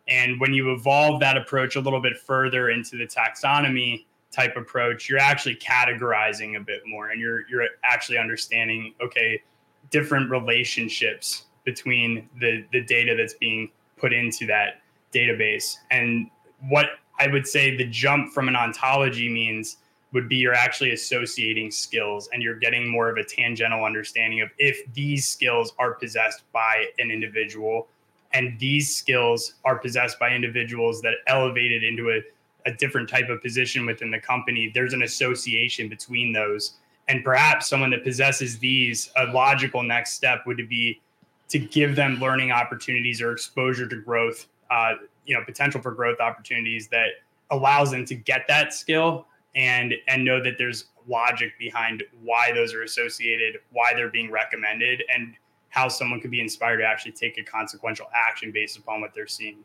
And 0.08 0.40
when 0.40 0.54
you 0.54 0.72
evolve 0.72 1.20
that 1.22 1.38
approach 1.38 1.76
a 1.76 1.80
little 1.80 2.02
bit 2.02 2.18
further 2.18 2.70
into 2.70 2.98
the 2.98 3.08
taxonomy 3.08 4.06
type 4.32 4.56
approach, 4.56 5.10
you're 5.10 5.20
actually 5.20 5.56
categorizing 5.56 6.58
a 6.58 6.60
bit 6.60 6.82
more 6.86 7.10
and 7.10 7.20
you're 7.20 7.48
you're 7.48 7.66
actually 7.84 8.18
understanding, 8.18 8.94
okay, 9.02 9.42
different 9.90 10.30
relationships 10.30 11.46
between 11.64 12.30
the 12.40 12.66
the 12.72 12.82
data 12.82 13.16
that's 13.18 13.34
being 13.36 13.70
put 13.98 14.14
into 14.14 14.46
that 14.46 14.82
database. 15.14 15.78
And 15.92 16.30
what 16.70 16.88
I 17.20 17.28
would 17.28 17.48
say 17.48 17.76
the 17.76 17.86
jump 17.86 18.34
from 18.34 18.48
an 18.48 18.56
ontology 18.56 19.30
means 19.30 19.78
would 20.12 20.30
be 20.30 20.38
you're 20.38 20.54
actually 20.54 20.92
associating 20.92 21.72
skills 21.72 22.30
and 22.32 22.42
you're 22.42 22.58
getting 22.58 22.88
more 22.88 23.10
of 23.10 23.18
a 23.18 23.24
tangential 23.24 23.84
understanding 23.84 24.42
of 24.42 24.50
if 24.58 24.82
these 24.94 25.28
skills 25.28 25.74
are 25.78 25.94
possessed 25.94 26.44
by 26.54 26.86
an 27.00 27.12
individual 27.12 27.88
and 28.36 28.60
these 28.60 28.94
skills 28.94 29.56
are 29.64 29.80
possessed 29.80 30.20
by 30.20 30.30
individuals 30.32 31.02
that 31.02 31.14
elevated 31.28 31.84
into 31.84 32.12
a, 32.12 32.70
a 32.70 32.74
different 32.74 33.08
type 33.08 33.30
of 33.30 33.42
position 33.42 33.86
within 33.86 34.12
the 34.12 34.20
company. 34.20 34.70
There's 34.74 34.94
an 34.94 35.04
association 35.04 35.88
between 35.88 36.34
those. 36.34 36.74
And 37.08 37.24
perhaps 37.24 37.70
someone 37.70 37.92
that 37.92 38.04
possesses 38.04 38.60
these 38.60 39.10
a 39.16 39.28
logical 39.28 39.84
next 39.84 40.14
step 40.14 40.46
would 40.46 40.68
be 40.68 41.02
to 41.48 41.60
give 41.60 41.96
them 41.96 42.20
learning 42.20 42.52
opportunities 42.52 43.22
or 43.22 43.32
exposure 43.32 43.88
to 43.88 44.02
growth 44.02 44.48
uh, 44.72 44.94
you 45.26 45.36
know 45.36 45.44
potential 45.46 45.82
for 45.82 45.92
growth 45.92 46.20
opportunities 46.20 46.88
that 46.88 47.10
allows 47.52 47.92
them 47.92 48.04
to 48.06 48.16
get 48.16 48.48
that 48.48 48.74
skill 48.74 49.28
and 49.56 49.94
and 50.08 50.26
know 50.26 50.42
that 50.44 50.58
there's 50.58 50.86
logic 51.08 51.54
behind 51.60 52.04
why 52.24 52.52
those 52.52 52.74
are 52.74 52.82
associated 52.82 53.60
why 53.72 53.94
they're 53.94 54.10
being 54.10 54.32
recommended 54.32 55.04
and 55.14 55.36
how 55.76 55.90
someone 55.90 56.22
could 56.22 56.32
be 56.32 56.40
inspired 56.40 56.78
to 56.78 56.86
actually 56.86 57.12
take 57.12 57.38
a 57.38 57.44
consequential 57.44 58.06
action 58.14 58.50
based 58.50 58.78
upon 58.78 59.02
what 59.02 59.14
they're 59.14 59.28
seeing. 59.28 59.58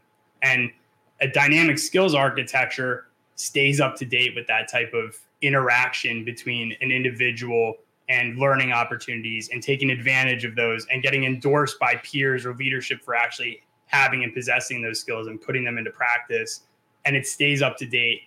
And 0.42 0.72
a 1.20 1.28
dynamic 1.28 1.78
skills 1.78 2.16
architecture 2.16 3.06
stays 3.36 3.80
up 3.80 3.94
to 3.94 4.04
date 4.04 4.34
with 4.34 4.48
that 4.48 4.68
type 4.68 4.92
of 4.92 5.16
interaction 5.40 6.24
between 6.24 6.74
an 6.80 6.90
individual 6.90 7.74
and 8.08 8.36
learning 8.38 8.72
opportunities 8.72 9.50
and 9.52 9.62
taking 9.62 9.88
advantage 9.90 10.44
of 10.44 10.56
those 10.56 10.84
and 10.92 11.00
getting 11.00 11.22
endorsed 11.22 11.78
by 11.78 11.94
peers 12.02 12.44
or 12.44 12.54
leadership 12.54 13.00
for 13.02 13.14
actually 13.14 13.62
having 13.86 14.24
and 14.24 14.34
possessing 14.34 14.82
those 14.82 14.98
skills 14.98 15.28
and 15.28 15.40
putting 15.40 15.64
them 15.64 15.78
into 15.78 15.92
practice. 15.92 16.62
And 17.04 17.14
it 17.14 17.24
stays 17.24 17.62
up 17.62 17.76
to 17.76 17.86
date 17.86 18.22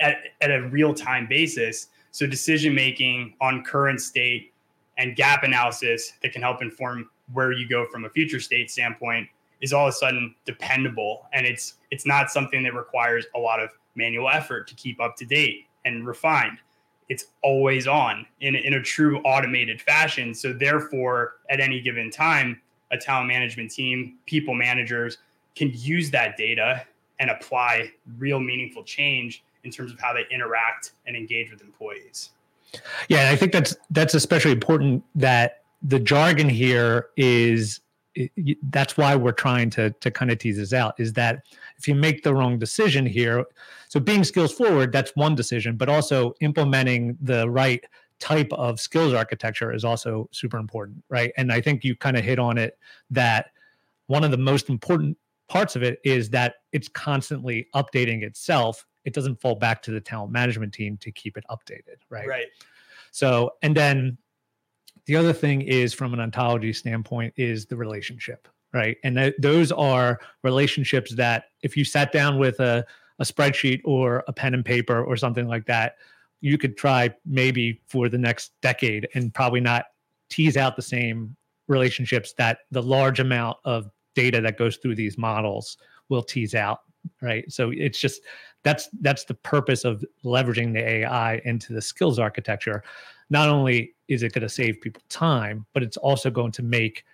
at, 0.00 0.16
at 0.40 0.50
a 0.50 0.62
real 0.62 0.92
time 0.94 1.28
basis. 1.28 1.90
So 2.10 2.26
decision 2.26 2.74
making 2.74 3.34
on 3.40 3.62
current 3.62 4.00
state 4.00 4.52
and 4.98 5.14
gap 5.16 5.44
analysis 5.44 6.12
that 6.22 6.32
can 6.32 6.42
help 6.42 6.60
inform 6.60 7.08
where 7.32 7.52
you 7.52 7.68
go 7.68 7.86
from 7.86 8.04
a 8.04 8.10
future 8.10 8.40
state 8.40 8.70
standpoint 8.70 9.28
is 9.60 9.72
all 9.72 9.86
of 9.86 9.94
a 9.94 9.96
sudden 9.96 10.34
dependable. 10.44 11.26
And 11.32 11.46
it's 11.46 11.74
it's 11.90 12.04
not 12.04 12.30
something 12.30 12.62
that 12.64 12.74
requires 12.74 13.26
a 13.34 13.38
lot 13.38 13.60
of 13.60 13.70
manual 13.94 14.28
effort 14.28 14.68
to 14.68 14.74
keep 14.74 15.00
up 15.00 15.16
to 15.16 15.24
date 15.24 15.66
and 15.84 16.06
refined. 16.06 16.58
It's 17.08 17.26
always 17.42 17.86
on 17.86 18.26
in, 18.40 18.54
in 18.54 18.74
a 18.74 18.82
true 18.82 19.20
automated 19.20 19.80
fashion. 19.80 20.34
So 20.34 20.52
therefore 20.52 21.36
at 21.48 21.60
any 21.60 21.80
given 21.80 22.10
time 22.10 22.60
a 22.90 22.98
talent 22.98 23.28
management 23.28 23.70
team 23.70 24.18
people 24.26 24.54
managers 24.54 25.18
can 25.54 25.70
use 25.74 26.10
that 26.10 26.36
data 26.36 26.84
and 27.20 27.30
apply 27.30 27.90
real 28.18 28.38
meaningful 28.38 28.84
change 28.84 29.42
in 29.64 29.70
terms 29.70 29.92
of 29.92 29.98
how 29.98 30.12
they 30.12 30.24
interact 30.30 30.92
and 31.06 31.16
engage 31.16 31.50
with 31.50 31.62
employees 31.62 32.30
yeah, 33.08 33.30
I 33.30 33.36
think 33.36 33.52
that's 33.52 33.76
that's 33.90 34.14
especially 34.14 34.52
important 34.52 35.04
that 35.14 35.62
the 35.82 35.98
jargon 35.98 36.48
here 36.48 37.08
is 37.16 37.80
that's 38.70 38.96
why 38.96 39.14
we're 39.14 39.32
trying 39.32 39.70
to 39.70 39.90
to 40.00 40.10
kind 40.10 40.30
of 40.30 40.38
tease 40.38 40.56
this 40.56 40.72
out 40.72 40.98
is 40.98 41.12
that 41.12 41.44
if 41.76 41.86
you 41.86 41.94
make 41.94 42.22
the 42.24 42.34
wrong 42.34 42.58
decision 42.58 43.06
here 43.06 43.44
so 43.88 44.00
being 44.00 44.24
skills 44.24 44.52
forward 44.52 44.90
that's 44.90 45.14
one 45.14 45.36
decision 45.36 45.76
but 45.76 45.88
also 45.88 46.34
implementing 46.40 47.16
the 47.20 47.48
right 47.48 47.84
type 48.18 48.52
of 48.52 48.80
skills 48.80 49.14
architecture 49.14 49.72
is 49.72 49.84
also 49.84 50.28
super 50.32 50.58
important 50.58 51.04
right? 51.08 51.32
And 51.36 51.52
i 51.52 51.60
think 51.60 51.84
you 51.84 51.94
kind 51.94 52.16
of 52.16 52.24
hit 52.24 52.40
on 52.40 52.58
it 52.58 52.76
that 53.10 53.50
one 54.08 54.24
of 54.24 54.32
the 54.32 54.38
most 54.38 54.68
important 54.68 55.16
parts 55.48 55.76
of 55.76 55.82
it 55.82 56.00
is 56.04 56.30
that 56.30 56.56
it's 56.72 56.88
constantly 56.88 57.68
updating 57.74 58.22
itself 58.22 58.84
it 59.04 59.14
doesn't 59.14 59.40
fall 59.40 59.54
back 59.54 59.82
to 59.82 59.90
the 59.90 60.00
talent 60.00 60.32
management 60.32 60.72
team 60.72 60.96
to 60.98 61.10
keep 61.10 61.36
it 61.36 61.44
updated, 61.50 61.96
right? 62.10 62.28
Right. 62.28 62.46
So, 63.10 63.52
and 63.62 63.76
then 63.76 64.18
the 65.06 65.16
other 65.16 65.32
thing 65.32 65.62
is 65.62 65.94
from 65.94 66.12
an 66.12 66.20
ontology 66.20 66.72
standpoint 66.72 67.32
is 67.36 67.66
the 67.66 67.76
relationship, 67.76 68.46
right? 68.74 68.96
And 69.04 69.16
th- 69.16 69.34
those 69.38 69.72
are 69.72 70.20
relationships 70.42 71.14
that 71.14 71.44
if 71.62 71.76
you 71.76 71.84
sat 71.84 72.12
down 72.12 72.38
with 72.38 72.60
a, 72.60 72.84
a 73.18 73.24
spreadsheet 73.24 73.80
or 73.84 74.22
a 74.28 74.32
pen 74.32 74.54
and 74.54 74.64
paper 74.64 75.02
or 75.02 75.16
something 75.16 75.48
like 75.48 75.64
that, 75.66 75.96
you 76.40 76.58
could 76.58 76.76
try 76.76 77.12
maybe 77.24 77.80
for 77.88 78.08
the 78.08 78.18
next 78.18 78.52
decade 78.62 79.08
and 79.14 79.32
probably 79.34 79.60
not 79.60 79.86
tease 80.30 80.56
out 80.56 80.76
the 80.76 80.82
same 80.82 81.34
relationships 81.68 82.34
that 82.38 82.60
the 82.70 82.82
large 82.82 83.20
amount 83.20 83.56
of 83.64 83.90
data 84.14 84.40
that 84.40 84.58
goes 84.58 84.76
through 84.76 84.94
these 84.94 85.18
models 85.18 85.76
will 86.08 86.22
tease 86.22 86.54
out 86.54 86.80
right 87.22 87.50
so 87.52 87.70
it's 87.70 87.98
just 87.98 88.22
that's 88.62 88.88
that's 89.00 89.24
the 89.24 89.34
purpose 89.34 89.84
of 89.84 90.04
leveraging 90.24 90.72
the 90.72 90.86
ai 90.86 91.40
into 91.44 91.72
the 91.72 91.82
skills 91.82 92.18
architecture. 92.18 92.82
Not 93.30 93.48
only 93.48 93.94
is 94.08 94.22
it 94.22 94.32
going 94.32 94.42
to 94.42 94.48
save 94.48 94.80
people 94.80 95.02
time 95.08 95.66
but 95.72 95.82
it's 95.82 95.96
also 95.96 96.30
going 96.30 96.52
to 96.52 96.62
make 96.62 97.04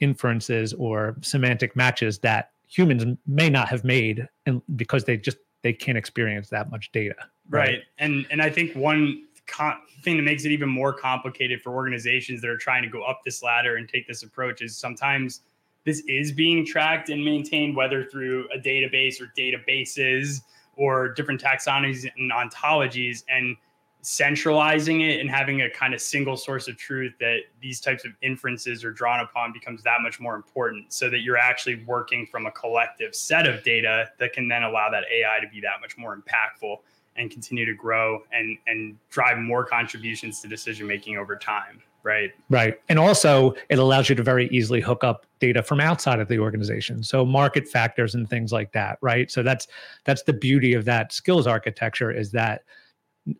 inferences 0.00 0.72
or 0.74 1.16
semantic 1.20 1.74
matches 1.74 2.18
that 2.20 2.50
humans 2.66 3.04
may 3.26 3.50
not 3.50 3.68
have 3.68 3.84
made 3.84 4.28
and 4.46 4.62
because 4.76 5.04
they 5.04 5.16
just 5.16 5.38
they 5.62 5.72
can't 5.72 5.98
experience 5.98 6.48
that 6.48 6.70
much 6.70 6.92
data 6.92 7.16
right, 7.50 7.68
right. 7.68 7.82
and 7.98 8.26
and 8.30 8.40
i 8.40 8.48
think 8.48 8.74
one 8.76 9.24
con- 9.48 9.80
thing 10.02 10.16
that 10.16 10.22
makes 10.22 10.44
it 10.44 10.52
even 10.52 10.68
more 10.68 10.92
complicated 10.92 11.60
for 11.60 11.74
organizations 11.74 12.40
that 12.40 12.48
are 12.48 12.56
trying 12.56 12.82
to 12.82 12.88
go 12.88 13.02
up 13.02 13.20
this 13.24 13.42
ladder 13.42 13.76
and 13.76 13.88
take 13.88 14.06
this 14.06 14.22
approach 14.22 14.62
is 14.62 14.76
sometimes 14.76 15.40
this 15.84 16.02
is 16.06 16.32
being 16.32 16.66
tracked 16.66 17.08
and 17.08 17.24
maintained, 17.24 17.74
whether 17.74 18.04
through 18.04 18.46
a 18.54 18.58
database 18.58 19.20
or 19.20 19.32
databases 19.36 20.42
or 20.78 21.08
different 21.08 21.42
taxonomies 21.42 22.10
and 22.16 22.32
ontologies, 22.32 23.24
and 23.28 23.56
centralizing 24.00 25.00
it 25.00 25.20
and 25.20 25.28
having 25.28 25.62
a 25.62 25.70
kind 25.70 25.92
of 25.92 26.00
single 26.00 26.36
source 26.36 26.68
of 26.68 26.76
truth 26.76 27.12
that 27.18 27.40
these 27.60 27.80
types 27.80 28.04
of 28.04 28.12
inferences 28.22 28.84
are 28.84 28.92
drawn 28.92 29.20
upon 29.20 29.52
becomes 29.52 29.82
that 29.82 30.00
much 30.02 30.20
more 30.20 30.36
important 30.36 30.92
so 30.92 31.10
that 31.10 31.20
you're 31.20 31.36
actually 31.36 31.82
working 31.84 32.24
from 32.24 32.46
a 32.46 32.50
collective 32.52 33.14
set 33.14 33.46
of 33.46 33.62
data 33.64 34.08
that 34.18 34.32
can 34.32 34.46
then 34.46 34.62
allow 34.62 34.88
that 34.88 35.04
AI 35.12 35.40
to 35.40 35.48
be 35.48 35.60
that 35.60 35.80
much 35.80 35.98
more 35.98 36.16
impactful 36.16 36.76
and 37.16 37.30
continue 37.30 37.66
to 37.66 37.74
grow 37.74 38.22
and 38.32 38.56
and 38.68 38.96
drive 39.10 39.36
more 39.36 39.64
contributions 39.64 40.40
to 40.40 40.48
decision 40.48 40.86
making 40.86 41.18
over 41.18 41.34
time 41.34 41.82
right. 42.08 42.32
Right. 42.48 42.80
And 42.88 42.98
also 42.98 43.54
it 43.68 43.78
allows 43.78 44.08
you 44.08 44.14
to 44.14 44.22
very 44.22 44.48
easily 44.48 44.80
hook 44.80 45.04
up 45.04 45.26
data 45.38 45.62
from 45.62 45.78
outside 45.80 46.20
of 46.20 46.28
the 46.28 46.38
organization. 46.38 47.02
So 47.02 47.24
market 47.24 47.68
factors 47.68 48.14
and 48.14 48.28
things 48.28 48.50
like 48.50 48.72
that 48.72 48.98
right? 49.02 49.30
So 49.30 49.42
that's 49.42 49.68
that's 50.04 50.22
the 50.22 50.32
beauty 50.32 50.72
of 50.72 50.84
that 50.86 51.12
skills 51.12 51.46
architecture 51.46 52.10
is 52.10 52.32
that 52.32 52.62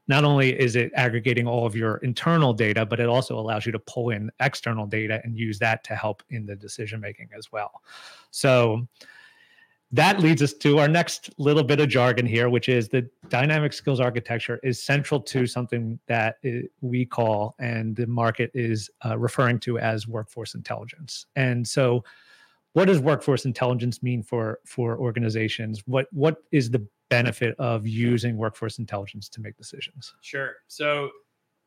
not 0.06 0.22
only 0.22 0.58
is 0.58 0.76
it 0.76 0.92
aggregating 0.94 1.46
all 1.48 1.64
of 1.64 1.75
your 1.75 1.96
internal 1.98 2.52
data 2.52 2.84
but 2.84 3.00
it 3.00 3.08
also 3.08 3.38
allows 3.38 3.64
you 3.64 3.72
to 3.72 3.78
pull 3.78 4.10
in 4.10 4.30
external 4.40 4.87
data 4.87 5.20
and 5.25 5.38
use 5.38 5.58
that 5.58 5.82
to 5.84 5.94
help 5.94 6.22
in 6.28 6.44
the 6.44 6.54
decision 6.54 7.00
making 7.00 7.28
as 7.37 7.50
well. 7.50 7.82
So 8.30 8.87
that 9.92 10.21
leads 10.21 10.42
us 10.42 10.52
to 10.52 10.78
our 10.78 10.88
next 10.88 11.30
little 11.38 11.62
bit 11.62 11.80
of 11.80 11.88
jargon 11.88 12.26
here, 12.26 12.50
which 12.50 12.68
is 12.68 12.88
the 12.88 13.09
dynamic 13.28 13.73
skills 13.73 14.00
architecture 14.00 14.61
is 14.62 14.83
central 14.83 15.18
to 15.21 15.47
something 15.47 15.99
that 16.09 16.37
we 16.83 17.07
call 17.07 17.54
and 17.59 17.97
the 17.97 18.07
market 18.07 18.50
is 18.52 18.90
uh, 19.07 19.16
referring 19.16 19.59
to 19.61 19.78
as 19.78 20.07
workforce 20.07 20.54
intelligence. 20.54 21.26
And 21.37 21.66
so, 21.66 22.04
what 22.75 22.85
does 22.85 23.00
workforce 23.00 23.47
intelligence 23.47 24.02
mean 24.02 24.23
for 24.23 24.61
for 24.66 24.99
organizations? 24.99 25.83
What 25.87 26.07
what 26.12 26.37
is 26.52 26.71
the 26.71 26.87
benefit 27.09 27.57
of 27.59 27.87
using 27.87 28.37
workforce 28.37 28.78
intelligence 28.78 29.28
to 29.30 29.40
make 29.40 29.57
decisions? 29.57 30.14
Sure. 30.21 30.52
So 30.68 31.09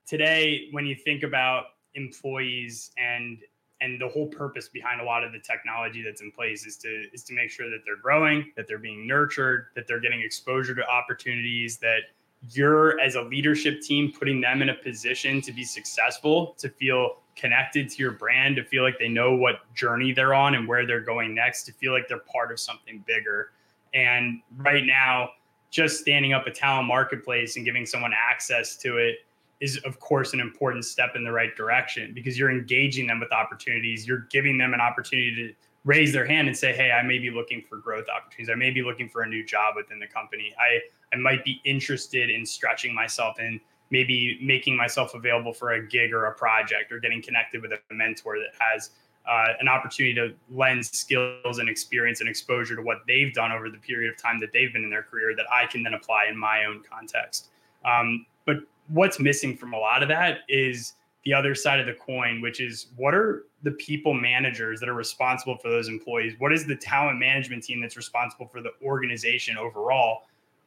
today, 0.07 0.67
when 0.71 0.85
you 0.85 0.95
think 0.95 1.23
about 1.23 1.65
employees 1.95 2.91
and 2.97 3.39
and 3.81 3.99
the 3.99 4.07
whole 4.07 4.27
purpose 4.27 4.69
behind 4.69 5.01
a 5.01 5.03
lot 5.03 5.23
of 5.23 5.31
the 5.31 5.39
technology 5.39 6.01
that's 6.01 6.21
in 6.21 6.31
place 6.31 6.65
is 6.65 6.77
to 6.77 7.05
is 7.13 7.23
to 7.23 7.33
make 7.33 7.49
sure 7.49 7.69
that 7.69 7.79
they're 7.85 7.97
growing 7.97 8.51
that 8.55 8.67
they're 8.67 8.77
being 8.77 9.05
nurtured 9.05 9.67
that 9.75 9.87
they're 9.87 9.99
getting 9.99 10.21
exposure 10.21 10.73
to 10.73 10.87
opportunities 10.87 11.77
that 11.77 12.01
you're 12.49 12.99
as 12.99 13.15
a 13.15 13.21
leadership 13.21 13.81
team 13.81 14.11
putting 14.17 14.41
them 14.41 14.61
in 14.61 14.69
a 14.69 14.73
position 14.73 15.41
to 15.41 15.51
be 15.51 15.63
successful 15.63 16.55
to 16.57 16.69
feel 16.69 17.17
connected 17.35 17.89
to 17.89 17.97
your 17.97 18.11
brand 18.11 18.55
to 18.55 18.63
feel 18.63 18.83
like 18.83 18.97
they 18.99 19.07
know 19.07 19.33
what 19.35 19.61
journey 19.73 20.11
they're 20.11 20.33
on 20.33 20.55
and 20.55 20.67
where 20.67 20.85
they're 20.85 21.01
going 21.01 21.33
next 21.33 21.63
to 21.63 21.73
feel 21.73 21.93
like 21.93 22.07
they're 22.07 22.19
part 22.19 22.51
of 22.51 22.59
something 22.59 23.03
bigger. 23.07 23.51
And 23.93 24.41
right 24.57 24.85
now 24.85 25.31
just 25.69 25.99
standing 25.99 26.33
up 26.33 26.47
a 26.47 26.51
talent 26.51 26.87
marketplace 26.87 27.55
and 27.55 27.65
giving 27.65 27.85
someone 27.85 28.11
access 28.13 28.75
to 28.77 28.97
it 28.97 29.19
is 29.61 29.77
of 29.85 29.99
course 29.99 30.33
an 30.33 30.39
important 30.39 30.83
step 30.83 31.11
in 31.15 31.23
the 31.23 31.31
right 31.31 31.55
direction 31.55 32.11
because 32.13 32.37
you're 32.37 32.51
engaging 32.51 33.07
them 33.07 33.19
with 33.19 33.31
opportunities. 33.31 34.07
You're 34.07 34.27
giving 34.29 34.57
them 34.57 34.73
an 34.73 34.81
opportunity 34.81 35.35
to 35.35 35.53
raise 35.83 36.11
their 36.11 36.25
hand 36.25 36.47
and 36.47 36.55
say 36.55 36.71
hey 36.73 36.91
i 36.91 37.01
may 37.01 37.17
be 37.17 37.31
looking 37.31 37.63
for 37.67 37.77
growth 37.77 38.05
opportunities. 38.15 38.49
I 38.51 38.55
may 38.55 38.71
be 38.71 38.83
looking 38.83 39.09
for 39.09 39.21
a 39.21 39.27
new 39.27 39.45
job 39.45 39.75
within 39.75 39.99
the 39.99 40.07
company. 40.07 40.53
I 40.59 40.79
i 41.15 41.17
might 41.17 41.45
be 41.45 41.61
interested 41.63 42.29
in 42.29 42.45
stretching 42.45 42.93
myself 42.93 43.37
and 43.39 43.59
maybe 43.91 44.39
making 44.41 44.75
myself 44.75 45.13
available 45.13 45.53
for 45.53 45.71
a 45.73 45.87
gig 45.87 46.13
or 46.13 46.25
a 46.25 46.33
project 46.33 46.91
or 46.91 46.99
getting 46.99 47.21
connected 47.21 47.61
with 47.61 47.71
a 47.71 47.93
mentor 47.93 48.37
that 48.39 48.53
has 48.59 48.91
uh, 49.29 49.53
an 49.59 49.67
opportunity 49.67 50.15
to 50.15 50.33
lend 50.49 50.83
skills 50.83 51.59
and 51.59 51.69
experience 51.69 52.21
and 52.21 52.29
exposure 52.29 52.75
to 52.75 52.81
what 52.81 52.99
they've 53.07 53.33
done 53.33 53.51
over 53.51 53.69
the 53.69 53.77
period 53.77 54.11
of 54.11 54.17
time 54.17 54.39
that 54.39 54.51
they've 54.51 54.73
been 54.73 54.83
in 54.83 54.89
their 54.89 55.03
career 55.03 55.35
that 55.35 55.45
I 55.51 55.67
can 55.67 55.83
then 55.83 55.93
apply 55.93 56.25
in 56.29 56.37
my 56.37 56.65
own 56.65 56.81
context. 56.89 57.49
Um, 57.85 58.25
but 58.45 58.57
what's 58.91 59.19
missing 59.19 59.55
from 59.55 59.73
a 59.73 59.77
lot 59.77 60.03
of 60.03 60.09
that 60.09 60.39
is 60.49 60.93
the 61.23 61.33
other 61.33 61.55
side 61.55 61.79
of 61.79 61.85
the 61.85 61.93
coin, 61.93 62.41
which 62.41 62.59
is 62.59 62.87
what 62.95 63.13
are 63.13 63.45
the 63.63 63.71
people 63.71 64.13
managers 64.13 64.79
that 64.79 64.89
are 64.89 64.93
responsible 64.93 65.55
for 65.57 65.69
those 65.69 65.87
employees? 65.87 66.33
What 66.39 66.51
is 66.51 66.65
the 66.65 66.75
talent 66.75 67.19
management 67.19 67.63
team 67.63 67.79
that's 67.79 67.95
responsible 67.95 68.47
for 68.47 68.61
the 68.61 68.71
organization 68.83 69.57
overall? 69.57 70.23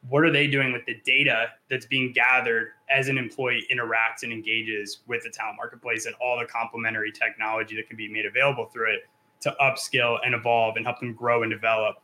What 0.07 0.23
are 0.23 0.31
they 0.31 0.47
doing 0.47 0.71
with 0.71 0.85
the 0.85 1.01
data 1.05 1.47
that's 1.69 1.85
being 1.85 2.13
gathered 2.13 2.69
as 2.89 3.09
an 3.09 3.17
employee 3.17 3.65
interacts 3.71 4.23
and 4.23 4.31
engages 4.31 4.99
with 5.07 5.23
the 5.23 5.29
talent 5.29 5.57
marketplace 5.57 6.05
and 6.05 6.15
all 6.21 6.39
the 6.39 6.45
complementary 6.45 7.11
technology 7.11 7.75
that 7.75 7.87
can 7.87 7.97
be 7.97 8.07
made 8.07 8.25
available 8.25 8.65
through 8.65 8.93
it 8.93 9.01
to 9.41 9.55
upskill 9.59 10.19
and 10.23 10.33
evolve 10.33 10.77
and 10.77 10.85
help 10.85 10.99
them 10.99 11.13
grow 11.13 11.43
and 11.43 11.51
develop? 11.51 11.97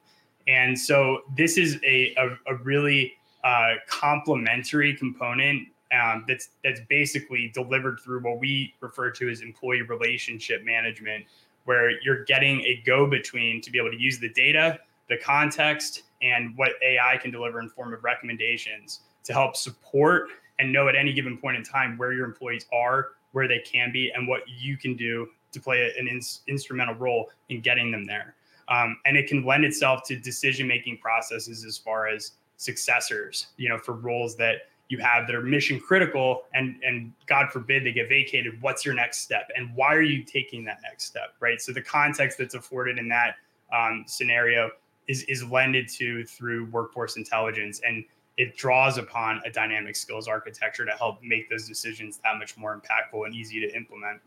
And 0.47 0.77
so 0.77 1.21
this 1.37 1.57
is 1.57 1.79
a, 1.83 2.13
a, 2.17 2.53
a 2.53 2.55
really 2.63 3.13
uh, 3.43 3.75
complementary 3.87 4.95
component 4.95 5.67
um, 5.91 6.25
that's 6.27 6.49
that's 6.63 6.81
basically 6.89 7.51
delivered 7.53 7.99
through 7.99 8.21
what 8.21 8.39
we 8.39 8.73
refer 8.79 9.11
to 9.11 9.29
as 9.29 9.41
employee 9.41 9.81
relationship 9.81 10.63
management, 10.63 11.25
where 11.65 12.01
you're 12.01 12.23
getting 12.25 12.61
a 12.61 12.81
go-between 12.85 13.61
to 13.61 13.71
be 13.71 13.77
able 13.77 13.91
to 13.91 13.99
use 13.99 14.19
the 14.19 14.29
data, 14.29 14.79
the 15.09 15.17
context, 15.17 16.03
and 16.21 16.55
what 16.57 16.71
AI 16.81 17.17
can 17.17 17.31
deliver 17.31 17.59
in 17.59 17.69
form 17.69 17.93
of 17.93 18.03
recommendations 18.03 19.01
to 19.23 19.33
help 19.33 19.55
support 19.55 20.29
and 20.59 20.71
know 20.71 20.87
at 20.87 20.95
any 20.95 21.13
given 21.13 21.37
point 21.37 21.57
in 21.57 21.63
time 21.63 21.97
where 21.97 22.13
your 22.13 22.25
employees 22.25 22.65
are, 22.71 23.09
where 23.31 23.47
they 23.47 23.59
can 23.59 23.91
be, 23.91 24.11
and 24.11 24.27
what 24.27 24.41
you 24.47 24.77
can 24.77 24.95
do 24.95 25.27
to 25.51 25.59
play 25.59 25.91
an 25.97 26.07
ins- 26.07 26.41
instrumental 26.47 26.95
role 26.95 27.29
in 27.49 27.61
getting 27.61 27.91
them 27.91 28.05
there. 28.05 28.35
Um, 28.69 28.97
and 29.05 29.17
it 29.17 29.27
can 29.27 29.43
lend 29.43 29.65
itself 29.65 30.03
to 30.05 30.15
decision-making 30.15 30.99
processes 30.99 31.65
as 31.65 31.77
far 31.77 32.07
as 32.07 32.33
successors, 32.55 33.47
you 33.57 33.67
know, 33.67 33.77
for 33.77 33.93
roles 33.93 34.37
that 34.37 34.67
you 34.91 34.97
have 34.97 35.25
that 35.25 35.35
are 35.35 35.41
mission 35.41 35.79
critical 35.79 36.43
and 36.53 36.75
and 36.83 37.13
god 37.25 37.49
forbid 37.49 37.85
they 37.85 37.93
get 37.93 38.09
vacated 38.09 38.61
what's 38.61 38.85
your 38.85 38.93
next 38.93 39.19
step? 39.19 39.49
And 39.55 39.73
why 39.75 39.95
are 39.95 40.01
you 40.01 40.23
taking 40.23 40.65
that 40.65 40.79
next 40.83 41.05
step 41.05 41.35
right? 41.39 41.61
So 41.61 41.71
the 41.71 41.81
context 41.81 42.37
that's 42.37 42.55
afforded 42.55 42.97
in 42.97 43.07
that 43.09 43.35
um, 43.73 44.03
scenario 44.07 44.69
is 45.07 45.23
is 45.23 45.43
lended 45.43 45.87
to 45.89 46.25
through 46.25 46.65
workforce 46.65 47.17
intelligence. 47.17 47.81
And 47.85 48.03
it 48.37 48.57
draws 48.57 48.97
upon 48.97 49.41
a 49.45 49.51
dynamic 49.51 49.95
skills 49.95 50.27
architecture 50.27 50.85
to 50.85 50.91
help 50.91 51.21
make 51.21 51.49
those 51.49 51.67
decisions 51.67 52.19
that 52.23 52.37
much 52.37 52.57
more 52.57 52.79
impactful 52.79 53.25
and 53.25 53.35
easy 53.35 53.59
to 53.59 53.75
implement. 53.75 54.19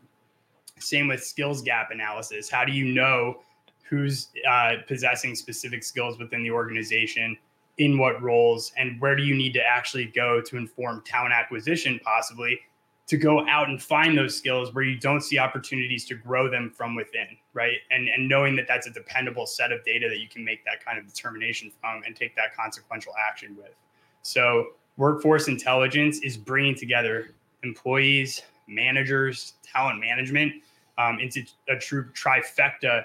Same 0.79 1.07
with 1.07 1.23
skills 1.23 1.61
gap 1.61 1.89
analysis. 1.91 2.49
How 2.49 2.65
do 2.65 2.71
you 2.71 2.93
know 2.93 3.41
who's 3.89 4.29
uh, 4.49 4.75
possessing 4.87 5.35
specific 5.35 5.83
skills 5.83 6.17
within 6.19 6.43
the 6.43 6.51
organization 6.51 7.37
in 7.77 7.97
what 7.97 8.21
roles 8.21 8.71
and 8.77 8.99
where 9.01 9.15
do 9.15 9.23
you 9.23 9.35
need 9.35 9.53
to 9.53 9.61
actually 9.61 10.05
go 10.05 10.41
to 10.41 10.57
inform 10.57 11.01
talent 11.05 11.33
acquisition 11.33 11.99
possibly 12.03 12.59
to 13.07 13.17
go 13.17 13.45
out 13.47 13.69
and 13.69 13.83
find 13.83 14.17
those 14.17 14.35
skills 14.35 14.73
where 14.73 14.83
you 14.83 14.97
don't 14.97 15.21
see 15.21 15.37
opportunities 15.37 16.05
to 16.05 16.15
grow 16.15 16.49
them 16.49 16.71
from 16.75 16.95
within 16.95 17.27
right? 17.55 17.77
And 17.89 18.07
and 18.09 18.29
knowing 18.29 18.55
that 18.57 18.67
that's 18.67 18.85
a 18.85 18.91
dependable 18.91 19.47
set 19.47 19.71
of 19.71 19.83
data 19.83 20.07
that 20.07 20.19
you 20.19 20.27
can 20.27 20.45
make 20.45 20.63
that 20.65 20.85
kind 20.85 20.99
of 20.99 21.07
determination 21.07 21.71
from 21.81 22.03
and 22.05 22.15
take 22.15 22.35
that 22.35 22.55
consequential 22.55 23.13
action 23.27 23.55
with. 23.57 23.73
So 24.21 24.73
workforce 24.97 25.47
intelligence 25.47 26.19
is 26.19 26.37
bringing 26.37 26.75
together 26.75 27.31
employees 27.63 28.43
managers 28.67 29.53
talent 29.63 29.99
management 29.99 30.53
um, 30.97 31.19
into 31.19 31.43
a 31.69 31.77
true 31.77 32.05
trifecta 32.13 33.03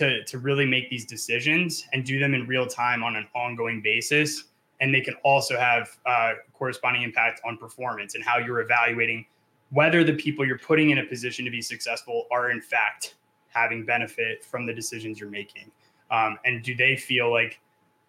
to 0.00 0.24
to 0.24 0.38
really 0.38 0.66
make 0.66 0.88
these 0.88 1.04
decisions 1.04 1.86
and 1.92 2.04
do 2.04 2.18
them 2.18 2.32
in 2.34 2.46
real 2.46 2.66
time 2.66 3.04
on 3.04 3.16
an 3.16 3.26
ongoing 3.34 3.82
basis. 3.82 4.44
And 4.80 4.94
they 4.94 5.02
can 5.02 5.14
also 5.24 5.58
have 5.58 5.90
uh, 6.06 6.32
corresponding 6.54 7.02
impact 7.02 7.42
on 7.44 7.58
performance 7.58 8.14
and 8.14 8.24
how 8.24 8.38
you're 8.38 8.60
evaluating 8.60 9.26
whether 9.68 10.02
the 10.02 10.14
people 10.14 10.44
you're 10.44 10.58
putting 10.58 10.90
in 10.90 10.98
a 10.98 11.04
position 11.04 11.44
to 11.44 11.50
be 11.50 11.60
successful 11.60 12.26
are 12.32 12.50
in 12.50 12.62
fact 12.62 13.16
having 13.48 13.84
benefit 13.84 14.42
from 14.42 14.64
the 14.66 14.72
decisions 14.72 15.20
you're 15.20 15.30
making. 15.30 15.70
Um, 16.10 16.38
and 16.44 16.62
do 16.62 16.74
they 16.74 16.96
feel 16.96 17.30
like 17.30 17.60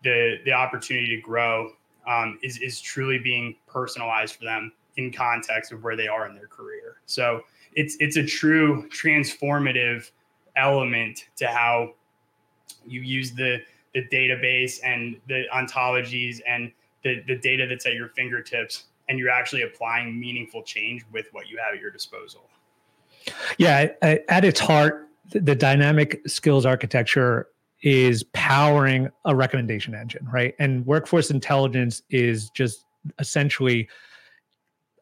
the 0.04 0.38
the 0.45 0.54
opportunity 0.54 1.13
to 1.15 1.21
grow 1.21 1.73
um, 2.08 2.39
is 2.41 2.58
is 2.60 2.80
truly 2.80 3.19
being 3.19 3.56
personalized 3.67 4.36
for 4.36 4.45
them 4.45 4.71
in 4.95 5.12
context 5.12 5.73
of 5.73 5.84
where 5.84 5.97
they 5.97 6.08
are 6.08 6.25
in 6.25 6.36
their 6.36 6.47
career? 6.47 7.01
So 7.06 7.41
it's 7.73 7.97
it's 7.99 8.15
a 8.15 8.25
true 8.25 8.88
transformative 8.89 10.10
element 10.55 11.27
to 11.37 11.47
how 11.47 11.93
you 12.85 13.01
use 13.01 13.31
the 13.31 13.59
the 13.93 14.07
database 14.07 14.79
and 14.83 15.17
the 15.27 15.43
ontologies 15.53 16.39
and 16.47 16.71
the, 17.03 17.21
the 17.27 17.35
data 17.35 17.65
that's 17.67 17.85
at 17.85 17.93
your 17.93 18.07
fingertips 18.09 18.85
and 19.09 19.19
you're 19.19 19.29
actually 19.29 19.63
applying 19.63 20.17
meaningful 20.17 20.63
change 20.63 21.03
with 21.11 21.25
what 21.33 21.49
you 21.49 21.57
have 21.57 21.75
at 21.75 21.81
your 21.81 21.91
disposal. 21.91 22.41
Yeah 23.57 23.89
at 24.01 24.45
its 24.45 24.59
heart 24.59 25.07
the 25.31 25.55
dynamic 25.55 26.21
skills 26.27 26.65
architecture 26.65 27.47
is 27.83 28.23
powering 28.33 29.09
a 29.25 29.35
recommendation 29.35 29.93
engine 29.93 30.27
right? 30.31 30.55
And 30.59 30.85
workforce 30.85 31.29
intelligence 31.31 32.01
is 32.09 32.49
just 32.49 32.85
essentially 33.19 33.89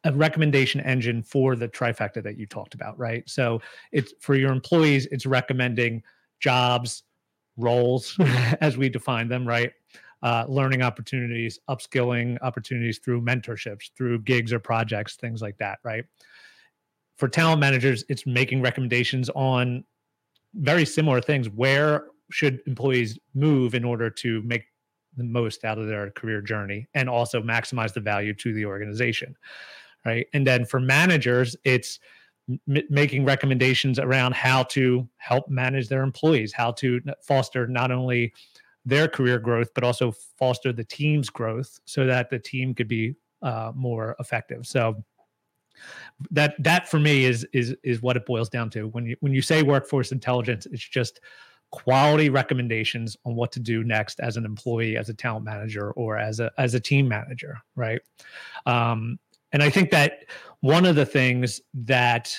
a 0.04 0.14
recommendation 0.14 0.82
engine 0.82 1.22
for 1.22 1.56
the 1.56 1.68
trifecta 1.68 2.24
that 2.24 2.38
you 2.38 2.46
talked 2.46 2.74
about, 2.74 2.98
right? 2.98 3.28
So 3.30 3.62
it's 3.92 4.14
for 4.20 4.36
your 4.36 4.52
employees, 4.52 5.08
it's 5.08 5.26
recommending 5.26 6.04
jobs, 6.40 7.04
roles 7.58 8.18
as 8.62 8.78
we 8.78 8.90
define 8.90 9.28
them, 9.28 9.48
right? 9.48 9.72
Uh, 10.22 10.46
learning 10.48 10.82
opportunities, 10.82 11.60
upskilling 11.70 12.38
opportunities 12.42 13.00
through 13.00 13.22
mentorships, 13.22 13.92
through 13.96 14.20
gigs 14.20 14.52
or 14.52 14.60
projects, 14.60 15.16
things 15.16 15.42
like 15.42 15.58
that, 15.58 15.80
right? 15.84 16.06
For 17.18 17.28
talent 17.28 17.60
managers, 17.60 18.04
it's 18.10 18.26
making 18.26 18.62
recommendations 18.62 19.30
on 19.30 19.84
very 20.56 20.86
similar 20.86 21.22
things. 21.22 21.50
Where 21.50 22.08
should 22.32 22.62
employees 22.68 23.18
move 23.34 23.76
in 23.76 23.84
order 23.84 24.10
to 24.10 24.42
make 24.44 24.64
the 25.18 25.24
most 25.24 25.66
out 25.66 25.78
of 25.78 25.88
their 25.88 26.12
career 26.12 26.42
journey 26.42 26.88
and 26.94 27.10
also 27.10 27.42
maximize 27.42 27.94
the 27.94 28.00
value 28.00 28.34
to 28.36 28.54
the 28.54 28.66
organization? 28.66 29.36
Right? 30.06 30.28
And 30.34 30.46
then 30.46 30.66
for 30.66 30.80
managers, 30.80 31.56
it's 31.64 32.00
m- 32.50 32.84
making 32.90 33.26
recommendations 33.26 34.00
around 34.00 34.36
how 34.36 34.64
to 34.64 35.08
help 35.18 35.50
manage 35.50 35.88
their 35.88 36.04
employees, 36.04 36.54
how 36.54 36.72
to 36.74 37.02
foster 37.22 37.68
not 37.68 37.92
only 37.92 38.34
their 38.86 39.08
career 39.08 39.38
growth 39.40 39.70
but 39.76 39.84
also 39.84 40.12
foster 40.38 40.72
the 40.72 40.84
team's 40.84 41.30
growth 41.30 41.80
so 41.86 42.06
that 42.06 42.30
the 42.30 42.40
team 42.40 42.74
could 42.74 42.88
be 42.88 43.14
uh, 43.42 43.72
more 43.76 44.16
effective. 44.20 44.66
So 44.66 45.04
that 46.32 46.56
that 46.60 46.90
for 46.90 47.00
me 47.00 47.26
is 47.26 47.46
is 47.54 47.76
is 47.84 48.02
what 48.02 48.18
it 48.18 48.26
boils 48.26 48.50
down 48.50 48.70
to. 48.72 48.88
When 48.88 49.06
you 49.06 49.16
when 49.20 49.34
you 49.34 49.42
say 49.42 49.64
workforce 49.64 50.12
intelligence, 50.12 50.66
it's 50.66 50.88
just 50.88 51.22
quality 51.72 52.30
recommendations 52.30 53.16
on 53.26 53.36
what 53.36 53.52
to 53.52 53.60
do 53.60 53.84
next 53.84 54.20
as 54.20 54.38
an 54.38 54.46
employee, 54.46 54.98
as 54.98 55.10
a 55.10 55.14
talent 55.14 55.46
manager, 55.46 55.92
or 55.92 56.18
as 56.18 56.40
a 56.40 56.52
as 56.58 56.74
a 56.74 56.80
team 56.80 57.08
manager, 57.08 57.58
right? 57.76 58.02
Um, 58.66 59.20
and 59.52 59.64
I 59.64 59.70
think 59.70 59.92
that 59.92 60.26
one 60.62 60.86
of 60.86 60.96
the 60.96 61.06
things 61.06 61.62
that 61.74 62.36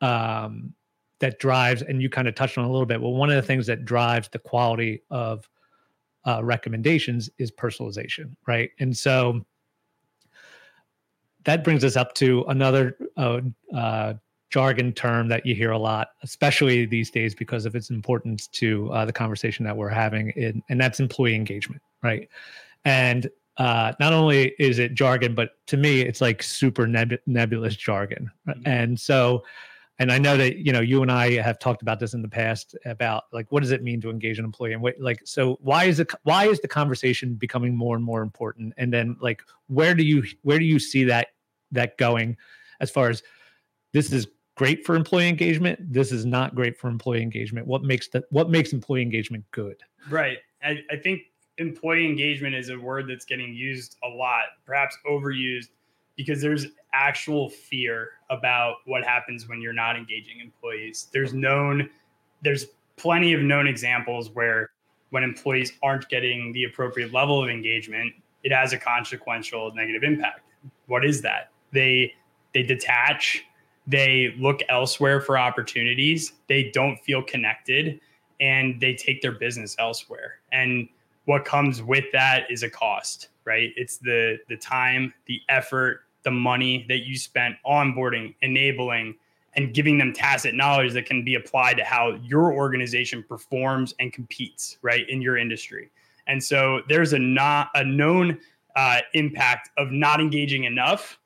um, 0.00 0.74
that 1.20 1.38
drives, 1.38 1.82
and 1.82 2.02
you 2.02 2.10
kind 2.10 2.28
of 2.28 2.34
touched 2.34 2.58
on 2.58 2.64
a 2.64 2.70
little 2.70 2.86
bit, 2.86 3.00
well, 3.00 3.14
one 3.14 3.30
of 3.30 3.36
the 3.36 3.42
things 3.42 3.66
that 3.66 3.84
drives 3.84 4.28
the 4.28 4.38
quality 4.38 5.02
of 5.10 5.48
uh, 6.26 6.42
recommendations 6.42 7.30
is 7.38 7.50
personalization, 7.50 8.34
right? 8.46 8.70
And 8.78 8.96
so 8.96 9.44
that 11.44 11.64
brings 11.64 11.84
us 11.84 11.96
up 11.96 12.14
to 12.14 12.44
another 12.48 12.96
uh, 13.16 13.40
uh, 13.74 14.14
jargon 14.50 14.92
term 14.92 15.28
that 15.28 15.44
you 15.44 15.54
hear 15.54 15.70
a 15.70 15.78
lot, 15.78 16.08
especially 16.22 16.86
these 16.86 17.10
days 17.10 17.34
because 17.34 17.66
of 17.66 17.74
its 17.74 17.90
importance 17.90 18.46
to 18.48 18.90
uh, 18.92 19.04
the 19.04 19.12
conversation 19.12 19.64
that 19.64 19.76
we're 19.76 19.88
having, 19.88 20.30
in, 20.30 20.62
and 20.68 20.80
that's 20.80 21.00
employee 21.00 21.34
engagement, 21.34 21.82
right? 22.02 22.28
And 22.84 23.28
uh, 23.56 23.92
not 24.00 24.12
only 24.12 24.54
is 24.58 24.78
it 24.78 24.94
jargon, 24.94 25.34
but 25.34 25.50
to 25.68 25.76
me, 25.76 26.00
it's 26.00 26.20
like 26.20 26.42
super 26.42 26.86
neb- 26.86 27.20
nebulous 27.26 27.76
jargon. 27.76 28.30
Mm-hmm. 28.48 28.62
And 28.66 29.00
so, 29.00 29.44
and 29.98 30.10
I 30.10 30.18
know 30.18 30.36
that 30.36 30.56
you 30.56 30.72
know 30.72 30.80
you 30.80 31.02
and 31.02 31.12
I 31.12 31.40
have 31.40 31.58
talked 31.58 31.82
about 31.82 32.00
this 32.00 32.14
in 32.14 32.22
the 32.22 32.28
past 32.28 32.76
about 32.84 33.24
like 33.32 33.46
what 33.50 33.62
does 33.62 33.70
it 33.70 33.82
mean 33.82 34.00
to 34.00 34.10
engage 34.10 34.38
an 34.38 34.44
employee 34.44 34.72
and 34.72 34.82
what 34.82 34.94
like 34.98 35.20
so 35.24 35.58
why 35.60 35.84
is 35.84 36.00
it 36.00 36.10
why 36.24 36.46
is 36.46 36.60
the 36.60 36.68
conversation 36.68 37.34
becoming 37.34 37.76
more 37.76 37.94
and 37.94 38.04
more 38.04 38.22
important 38.22 38.74
and 38.76 38.92
then 38.92 39.16
like 39.20 39.42
where 39.68 39.94
do 39.94 40.02
you 40.02 40.24
where 40.42 40.58
do 40.58 40.64
you 40.64 40.78
see 40.78 41.04
that 41.04 41.28
that 41.70 41.96
going 41.96 42.36
as 42.80 42.90
far 42.90 43.08
as 43.08 43.22
this 43.92 44.12
is 44.12 44.26
great 44.56 44.84
for 44.84 44.96
employee 44.96 45.28
engagement 45.28 45.78
this 45.92 46.10
is 46.10 46.26
not 46.26 46.54
great 46.56 46.76
for 46.76 46.88
employee 46.88 47.22
engagement 47.22 47.66
what 47.66 47.82
makes 47.82 48.08
the 48.08 48.24
what 48.30 48.50
makes 48.50 48.72
employee 48.72 49.02
engagement 49.02 49.44
good 49.52 49.76
right 50.10 50.38
I, 50.62 50.78
I 50.90 50.96
think 50.96 51.20
employee 51.58 52.06
engagement 52.06 52.54
is 52.54 52.70
a 52.70 52.78
word 52.78 53.08
that's 53.08 53.24
getting 53.24 53.54
used 53.54 53.96
a 54.04 54.08
lot 54.08 54.44
perhaps 54.66 54.96
overused 55.06 55.68
because 56.16 56.40
there's 56.40 56.66
actual 56.92 57.50
fear 57.50 58.10
about 58.30 58.76
what 58.86 59.04
happens 59.04 59.48
when 59.48 59.60
you're 59.60 59.72
not 59.72 59.96
engaging 59.96 60.40
employees. 60.40 61.08
There's 61.12 61.34
known 61.34 61.88
there's 62.42 62.66
plenty 62.96 63.32
of 63.32 63.40
known 63.40 63.66
examples 63.66 64.30
where 64.30 64.70
when 65.10 65.22
employees 65.22 65.72
aren't 65.82 66.08
getting 66.08 66.52
the 66.52 66.64
appropriate 66.64 67.12
level 67.12 67.42
of 67.42 67.48
engagement 67.48 68.12
it 68.42 68.52
has 68.52 68.72
a 68.72 68.78
consequential 68.78 69.72
negative 69.74 70.02
impact. 70.02 70.40
What 70.86 71.04
is 71.04 71.22
that? 71.22 71.50
They 71.72 72.14
they 72.52 72.62
detach 72.62 73.44
they 73.86 74.34
look 74.38 74.60
elsewhere 74.68 75.20
for 75.20 75.36
opportunities 75.36 76.32
they 76.48 76.70
don't 76.70 76.96
feel 76.98 77.22
connected 77.22 78.00
and 78.40 78.80
they 78.80 78.94
take 78.94 79.22
their 79.22 79.32
business 79.32 79.76
elsewhere. 79.78 80.36
And 80.52 80.88
what 81.24 81.44
comes 81.44 81.82
with 81.82 82.04
that 82.12 82.50
is 82.50 82.62
a 82.62 82.70
cost 82.70 83.28
right? 83.44 83.72
It's 83.76 83.98
the 83.98 84.38
the 84.48 84.56
time 84.56 85.12
the 85.26 85.40
effort 85.48 86.02
the 86.22 86.30
money 86.30 86.86
that 86.88 87.00
you 87.00 87.18
spent 87.18 87.56
onboarding 87.66 88.34
enabling 88.42 89.14
and 89.56 89.72
giving 89.72 89.98
them 89.98 90.12
tacit 90.12 90.54
knowledge 90.54 90.92
that 90.94 91.06
can 91.06 91.22
be 91.22 91.36
applied 91.36 91.76
to 91.76 91.84
how 91.84 92.18
your 92.24 92.52
organization 92.52 93.22
performs 93.22 93.94
and 94.00 94.12
competes 94.12 94.78
right 94.82 95.08
in 95.08 95.22
your 95.22 95.36
industry. 95.36 95.90
And 96.26 96.42
so 96.42 96.80
there's 96.88 97.12
a 97.12 97.18
not 97.18 97.68
a 97.74 97.84
known 97.84 98.40
uh, 98.74 99.00
impact 99.12 99.70
of 99.76 99.92
not 99.92 100.20
engaging 100.20 100.64
enough. 100.64 101.20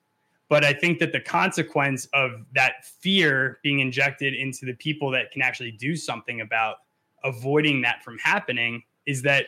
But 0.50 0.64
I 0.64 0.72
think 0.72 0.98
that 0.98 1.12
the 1.12 1.20
consequence 1.20 2.06
of 2.14 2.44
that 2.54 2.84
fear 2.84 3.61
being 3.62 3.80
injected 3.80 4.34
into 4.34 4.66
the 4.66 4.74
people 4.74 5.11
that 5.11 5.30
can 5.30 5.42
actually 5.42 5.72
do 5.72 5.94
something 5.94 6.40
about 6.40 6.76
avoiding 7.22 7.82
that 7.82 8.02
from 8.02 8.18
happening 8.18 8.82
is 9.06 9.22
that 9.22 9.46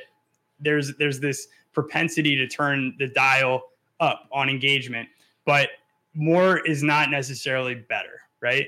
there's 0.61 0.97
there's 0.97 1.21
this 1.21 1.49
propensity 1.73 2.37
to 2.37 2.47
turn 2.47 2.95
the 2.99 3.09
dial 3.09 3.63
up 4.01 4.29
on 4.33 4.49
engagement, 4.49 5.09
but 5.45 5.71
more 6.15 6.59
is 6.59 6.83
not 6.83 7.11
necessarily 7.11 7.75
better, 7.75 8.21
right? 8.41 8.67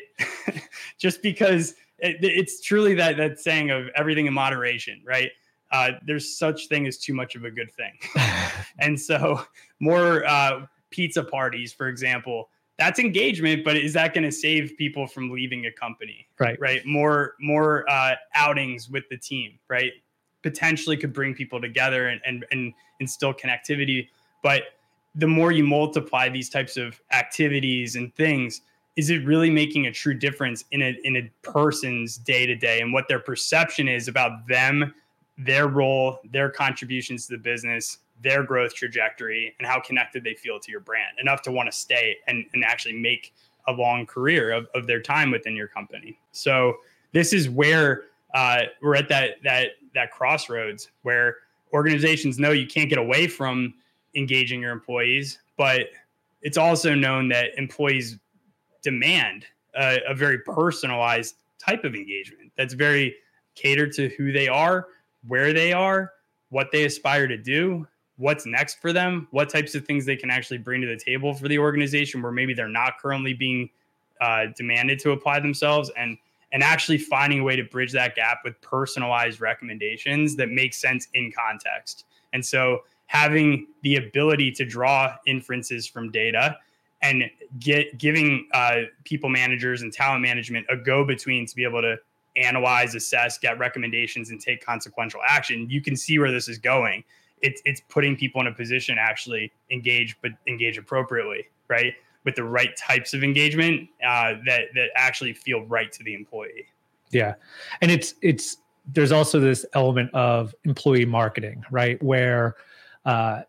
Just 0.98 1.22
because 1.22 1.74
it, 1.98 2.16
it's 2.20 2.60
truly 2.60 2.94
that 2.94 3.16
that 3.16 3.40
saying 3.40 3.70
of 3.70 3.88
everything 3.96 4.26
in 4.26 4.32
moderation, 4.32 5.02
right? 5.04 5.30
Uh, 5.70 5.92
there's 6.06 6.36
such 6.38 6.68
thing 6.68 6.86
as 6.86 6.98
too 6.98 7.14
much 7.14 7.34
of 7.34 7.44
a 7.44 7.50
good 7.50 7.72
thing, 7.72 7.92
and 8.78 9.00
so 9.00 9.42
more 9.80 10.26
uh, 10.26 10.66
pizza 10.90 11.22
parties, 11.22 11.72
for 11.72 11.88
example, 11.88 12.50
that's 12.78 12.98
engagement, 12.98 13.64
but 13.64 13.76
is 13.76 13.92
that 13.94 14.14
going 14.14 14.24
to 14.24 14.32
save 14.32 14.76
people 14.76 15.06
from 15.06 15.30
leaving 15.30 15.66
a 15.66 15.72
company? 15.72 16.26
Right. 16.38 16.58
Right. 16.60 16.84
More 16.84 17.34
more 17.40 17.88
uh, 17.88 18.14
outings 18.34 18.88
with 18.88 19.04
the 19.10 19.16
team, 19.16 19.58
right? 19.68 19.92
Potentially 20.42 20.96
could 20.96 21.12
bring 21.12 21.34
people 21.34 21.60
together 21.60 22.08
and, 22.08 22.20
and 22.26 22.44
and 22.50 22.72
instill 23.00 23.32
connectivity. 23.32 24.08
But 24.42 24.62
the 25.14 25.26
more 25.26 25.52
you 25.52 25.64
multiply 25.64 26.28
these 26.28 26.48
types 26.48 26.76
of 26.76 27.00
activities 27.12 27.96
and 27.96 28.14
things, 28.14 28.62
is 28.96 29.10
it 29.10 29.24
really 29.24 29.50
making 29.50 29.86
a 29.86 29.92
true 29.92 30.14
difference 30.14 30.64
in 30.72 30.82
a 30.82 30.96
in 31.04 31.16
a 31.16 31.30
person's 31.42 32.16
day 32.16 32.46
to 32.46 32.54
day 32.54 32.80
and 32.80 32.92
what 32.92 33.08
their 33.08 33.20
perception 33.20 33.88
is 33.88 34.08
about 34.08 34.46
them, 34.48 34.94
their 35.38 35.68
role, 35.68 36.18
their 36.30 36.50
contributions 36.50 37.26
to 37.26 37.36
the 37.36 37.42
business, 37.42 37.98
their 38.22 38.42
growth 38.42 38.74
trajectory 38.74 39.54
and 39.58 39.66
how 39.66 39.80
connected 39.80 40.24
they 40.24 40.34
feel 40.34 40.58
to 40.60 40.70
your 40.70 40.80
brand 40.80 41.18
enough 41.18 41.42
to 41.42 41.52
want 41.52 41.70
to 41.70 41.76
stay 41.76 42.16
and, 42.26 42.44
and 42.54 42.64
actually 42.64 42.94
make 42.94 43.34
a 43.68 43.72
long 43.72 44.06
career 44.06 44.52
of, 44.52 44.66
of 44.74 44.86
their 44.86 45.00
time 45.00 45.30
within 45.30 45.54
your 45.54 45.68
company. 45.68 46.18
So 46.32 46.78
this 47.12 47.32
is 47.32 47.48
where 47.48 48.04
uh, 48.34 48.62
we're 48.80 48.96
at 48.96 49.08
that 49.08 49.36
that 49.44 49.70
that 49.94 50.10
crossroads 50.10 50.90
where 51.02 51.36
organizations 51.72 52.38
know 52.38 52.50
you 52.50 52.66
can't 52.66 52.88
get 52.88 52.98
away 52.98 53.26
from 53.26 53.74
engaging 54.14 54.60
your 54.60 54.72
employees, 54.72 55.38
but 55.56 55.88
it's 56.42 56.58
also 56.58 56.94
known 56.94 57.28
that 57.28 57.50
employees 57.56 58.18
demand 58.82 59.46
a, 59.74 60.00
a 60.08 60.14
very 60.14 60.38
personalized 60.38 61.36
type 61.58 61.84
of 61.84 61.94
engagement 61.94 62.50
that's 62.56 62.74
very 62.74 63.14
catered 63.54 63.92
to 63.92 64.08
who 64.10 64.32
they 64.32 64.48
are, 64.48 64.88
where 65.26 65.52
they 65.52 65.72
are, 65.72 66.12
what 66.50 66.70
they 66.72 66.84
aspire 66.84 67.26
to 67.26 67.38
do, 67.38 67.86
what's 68.16 68.44
next 68.44 68.80
for 68.80 68.92
them, 68.92 69.28
what 69.30 69.48
types 69.48 69.74
of 69.74 69.84
things 69.86 70.04
they 70.04 70.16
can 70.16 70.30
actually 70.30 70.58
bring 70.58 70.80
to 70.80 70.86
the 70.86 70.96
table 70.96 71.32
for 71.32 71.48
the 71.48 71.58
organization 71.58 72.20
where 72.22 72.32
maybe 72.32 72.54
they're 72.54 72.68
not 72.68 72.98
currently 73.00 73.32
being 73.32 73.70
uh, 74.20 74.46
demanded 74.56 74.98
to 74.98 75.12
apply 75.12 75.40
themselves 75.40 75.90
and 75.96 76.16
and 76.52 76.62
actually 76.62 76.98
finding 76.98 77.40
a 77.40 77.42
way 77.42 77.56
to 77.56 77.64
bridge 77.64 77.92
that 77.92 78.14
gap 78.14 78.38
with 78.44 78.60
personalized 78.60 79.40
recommendations 79.40 80.36
that 80.36 80.50
make 80.50 80.74
sense 80.74 81.08
in 81.14 81.32
context. 81.32 82.04
And 82.32 82.44
so 82.44 82.82
having 83.06 83.66
the 83.82 83.96
ability 83.96 84.52
to 84.52 84.64
draw 84.64 85.16
inferences 85.26 85.86
from 85.86 86.10
data 86.10 86.56
and 87.02 87.24
get 87.58 87.98
giving 87.98 88.46
uh, 88.54 88.82
people 89.04 89.28
managers 89.28 89.82
and 89.82 89.92
talent 89.92 90.22
management 90.22 90.66
a 90.70 90.76
go 90.76 91.04
between 91.04 91.46
to 91.46 91.56
be 91.56 91.64
able 91.64 91.82
to 91.82 91.96
analyze, 92.36 92.94
assess, 92.94 93.38
get 93.38 93.58
recommendations, 93.58 94.30
and 94.30 94.40
take 94.40 94.64
consequential 94.64 95.20
action. 95.28 95.68
You 95.68 95.82
can 95.82 95.96
see 95.96 96.18
where 96.18 96.30
this 96.30 96.48
is 96.48 96.58
going 96.58 97.04
it's 97.42 97.60
it's 97.64 97.82
putting 97.88 98.16
people 98.16 98.40
in 98.40 98.46
a 98.46 98.52
position 98.52 98.96
to 98.96 99.02
actually 99.02 99.52
engage, 99.70 100.16
but 100.22 100.30
engage 100.46 100.78
appropriately, 100.78 101.48
right? 101.68 101.94
With 102.24 102.36
the 102.36 102.44
right 102.44 102.76
types 102.76 103.14
of 103.14 103.24
engagement 103.24 103.88
uh, 104.06 104.34
that 104.46 104.66
that 104.74 104.90
actually 104.94 105.32
feel 105.32 105.64
right 105.66 105.90
to 105.92 106.04
the 106.04 106.14
employee. 106.14 106.66
Yeah, 107.10 107.34
and 107.80 107.90
it's 107.90 108.14
it's 108.22 108.58
there's 108.92 109.12
also 109.12 109.40
this 109.40 109.66
element 109.74 110.12
of 110.14 110.54
employee 110.64 111.04
marketing, 111.04 111.64
right? 111.70 112.02
Where 112.02 112.56
uh, 113.04 113.42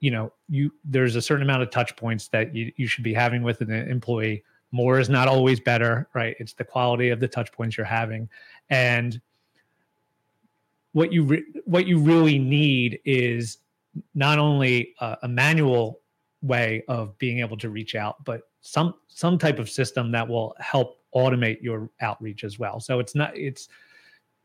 you 0.00 0.10
know 0.10 0.32
you 0.48 0.72
there's 0.84 1.16
a 1.16 1.22
certain 1.22 1.42
amount 1.42 1.62
of 1.62 1.70
touch 1.70 1.96
points 1.96 2.28
that 2.28 2.54
you, 2.54 2.72
you 2.76 2.86
should 2.86 3.04
be 3.04 3.14
having 3.14 3.42
with 3.42 3.60
an 3.60 3.70
employee 3.70 4.42
more 4.72 4.98
is 4.98 5.08
not 5.08 5.28
always 5.28 5.58
better 5.58 6.08
right 6.14 6.36
it's 6.38 6.52
the 6.52 6.64
quality 6.64 7.08
of 7.08 7.20
the 7.20 7.28
touch 7.28 7.50
points 7.52 7.76
you're 7.76 7.86
having 7.86 8.28
and 8.70 9.20
what 10.92 11.12
you 11.12 11.24
re- 11.24 11.44
what 11.64 11.86
you 11.86 11.98
really 11.98 12.38
need 12.38 13.00
is 13.04 13.58
not 14.14 14.38
only 14.38 14.94
a, 15.00 15.16
a 15.22 15.28
manual 15.28 16.00
way 16.42 16.82
of 16.88 17.16
being 17.18 17.40
able 17.40 17.56
to 17.58 17.70
reach 17.70 17.94
out, 17.94 18.24
but 18.24 18.42
some 18.60 18.94
some 19.08 19.38
type 19.38 19.58
of 19.58 19.70
system 19.70 20.10
that 20.12 20.26
will 20.26 20.54
help 20.58 21.00
automate 21.14 21.62
your 21.62 21.90
outreach 22.00 22.44
as 22.44 22.58
well. 22.58 22.80
So 22.80 22.98
it's 22.98 23.14
not 23.14 23.36
it's 23.36 23.68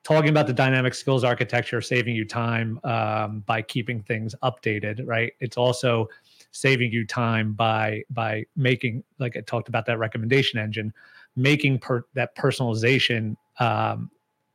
talking 0.04 0.30
about 0.30 0.48
the 0.48 0.54
dynamic 0.54 0.94
skills 0.94 1.24
architecture, 1.24 1.82
saving 1.82 2.16
you 2.16 2.26
time 2.26 2.80
um, 2.84 3.42
by 3.46 3.62
keeping 3.62 4.02
things 4.02 4.34
updated, 4.44 5.02
right? 5.06 5.34
It's 5.40 5.58
also 5.58 6.08
saving 6.52 6.92
you 6.92 7.06
time 7.06 7.54
by 7.54 8.04
by 8.10 8.46
making 8.56 9.04
like 9.20 9.38
I 9.38 9.42
talked 9.42 9.70
about 9.70 9.86
that 9.88 10.00
recommendation 10.00 10.60
engine, 10.60 10.94
making 11.36 11.80
per, 11.80 12.06
that 12.14 12.36
personalization 12.36 13.36
um, 13.60 14.10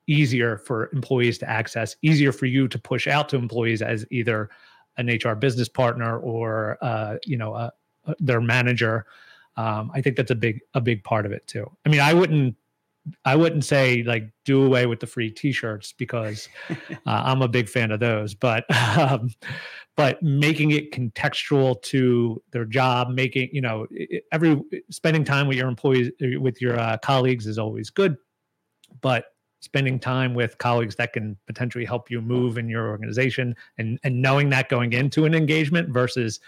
easier 0.06 0.58
for 0.58 0.90
employees 0.92 1.38
to 1.38 1.48
access, 1.48 1.96
easier 2.02 2.32
for 2.32 2.46
you 2.46 2.68
to 2.68 2.78
push 2.78 3.06
out 3.06 3.28
to 3.30 3.36
employees 3.36 3.82
as 3.82 4.06
either 4.10 4.48
an 4.98 5.08
HR 5.08 5.34
business 5.34 5.68
partner 5.68 6.18
or 6.18 6.78
uh, 6.80 7.16
you 7.24 7.36
know 7.36 7.54
uh, 7.54 7.70
uh, 8.06 8.14
their 8.18 8.40
manager. 8.40 9.06
Um, 9.56 9.90
I 9.94 10.02
think 10.02 10.16
that's 10.16 10.30
a 10.30 10.36
big 10.36 10.60
a 10.74 10.80
big 10.80 11.02
part 11.04 11.26
of 11.26 11.32
it 11.32 11.46
too. 11.46 11.70
I 11.84 11.88
mean, 11.88 12.00
I 12.00 12.12
wouldn't 12.12 12.56
I 13.24 13.36
wouldn't 13.36 13.64
say 13.64 14.02
like 14.02 14.30
do 14.44 14.64
away 14.64 14.86
with 14.86 15.00
the 15.00 15.06
free 15.06 15.30
T-shirts 15.30 15.92
because 15.92 16.48
uh, 16.70 16.74
I'm 17.06 17.42
a 17.42 17.48
big 17.48 17.68
fan 17.68 17.90
of 17.90 18.00
those, 18.00 18.34
but 18.34 18.64
um, 18.98 19.30
but 19.96 20.22
making 20.22 20.72
it 20.72 20.92
contextual 20.92 21.80
to 21.82 22.42
their 22.50 22.64
job, 22.64 23.10
making 23.10 23.50
you 23.52 23.60
know 23.60 23.86
every 24.32 24.60
spending 24.90 25.24
time 25.24 25.46
with 25.46 25.56
your 25.56 25.68
employees 25.68 26.10
with 26.20 26.60
your 26.60 26.78
uh, 26.78 26.98
colleagues 26.98 27.46
is 27.46 27.58
always 27.58 27.90
good, 27.90 28.16
but 29.00 29.26
spending 29.66 29.98
time 29.98 30.32
with 30.32 30.56
colleagues 30.58 30.94
that 30.94 31.12
can 31.12 31.36
potentially 31.46 31.84
help 31.84 32.08
you 32.08 32.20
move 32.20 32.56
in 32.56 32.68
your 32.68 32.88
organization 32.88 33.54
and 33.78 33.98
and 34.04 34.22
knowing 34.22 34.48
that 34.48 34.68
going 34.68 34.92
into 34.92 35.24
an 35.24 35.34
engagement 35.34 35.88
versus 35.88 36.38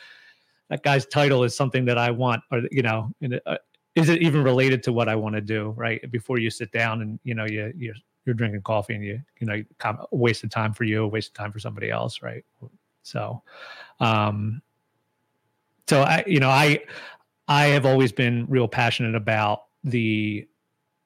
that 0.70 0.84
guy's 0.84 1.04
title 1.04 1.42
is 1.42 1.54
something 1.54 1.84
that 1.84 1.98
I 1.98 2.12
want 2.12 2.42
or 2.52 2.62
you 2.70 2.82
know 2.82 3.10
uh, 3.44 3.56
is 3.96 4.08
it 4.08 4.22
even 4.22 4.44
related 4.44 4.84
to 4.84 4.92
what 4.92 5.08
I 5.08 5.16
want 5.16 5.34
to 5.34 5.40
do 5.40 5.74
right? 5.76 6.00
Before 6.12 6.38
you 6.38 6.48
sit 6.48 6.70
down 6.70 7.02
and 7.02 7.18
you 7.24 7.34
know 7.34 7.44
you 7.44 7.72
you 7.76 7.92
you're 8.24 8.36
drinking 8.36 8.62
coffee 8.62 8.94
and 8.94 9.04
you 9.04 9.20
you 9.40 9.46
know 9.48 9.62
waste 10.12 10.44
of 10.44 10.50
time 10.50 10.72
for 10.72 10.84
you 10.84 11.04
waste 11.08 11.30
of 11.30 11.34
time 11.34 11.50
for 11.50 11.58
somebody 11.58 11.90
else 11.90 12.22
right? 12.22 12.44
So 13.02 13.42
um 13.98 14.62
so 15.88 16.02
I 16.02 16.22
you 16.24 16.38
know 16.38 16.50
I 16.50 16.80
I 17.48 17.66
have 17.66 17.84
always 17.84 18.12
been 18.12 18.46
real 18.48 18.68
passionate 18.68 19.16
about 19.16 19.64
the 19.82 20.46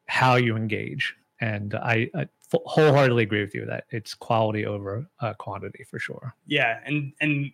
how 0.08 0.34
you 0.34 0.56
engage 0.56 1.16
and 1.42 1.74
I, 1.74 2.08
I 2.14 2.28
wholeheartedly 2.52 3.24
agree 3.24 3.40
with 3.40 3.54
you 3.54 3.66
that 3.66 3.84
it's 3.90 4.14
quality 4.14 4.64
over 4.64 5.04
uh, 5.20 5.34
quantity 5.34 5.84
for 5.84 5.98
sure. 5.98 6.34
Yeah, 6.46 6.78
and 6.86 7.12
and 7.20 7.50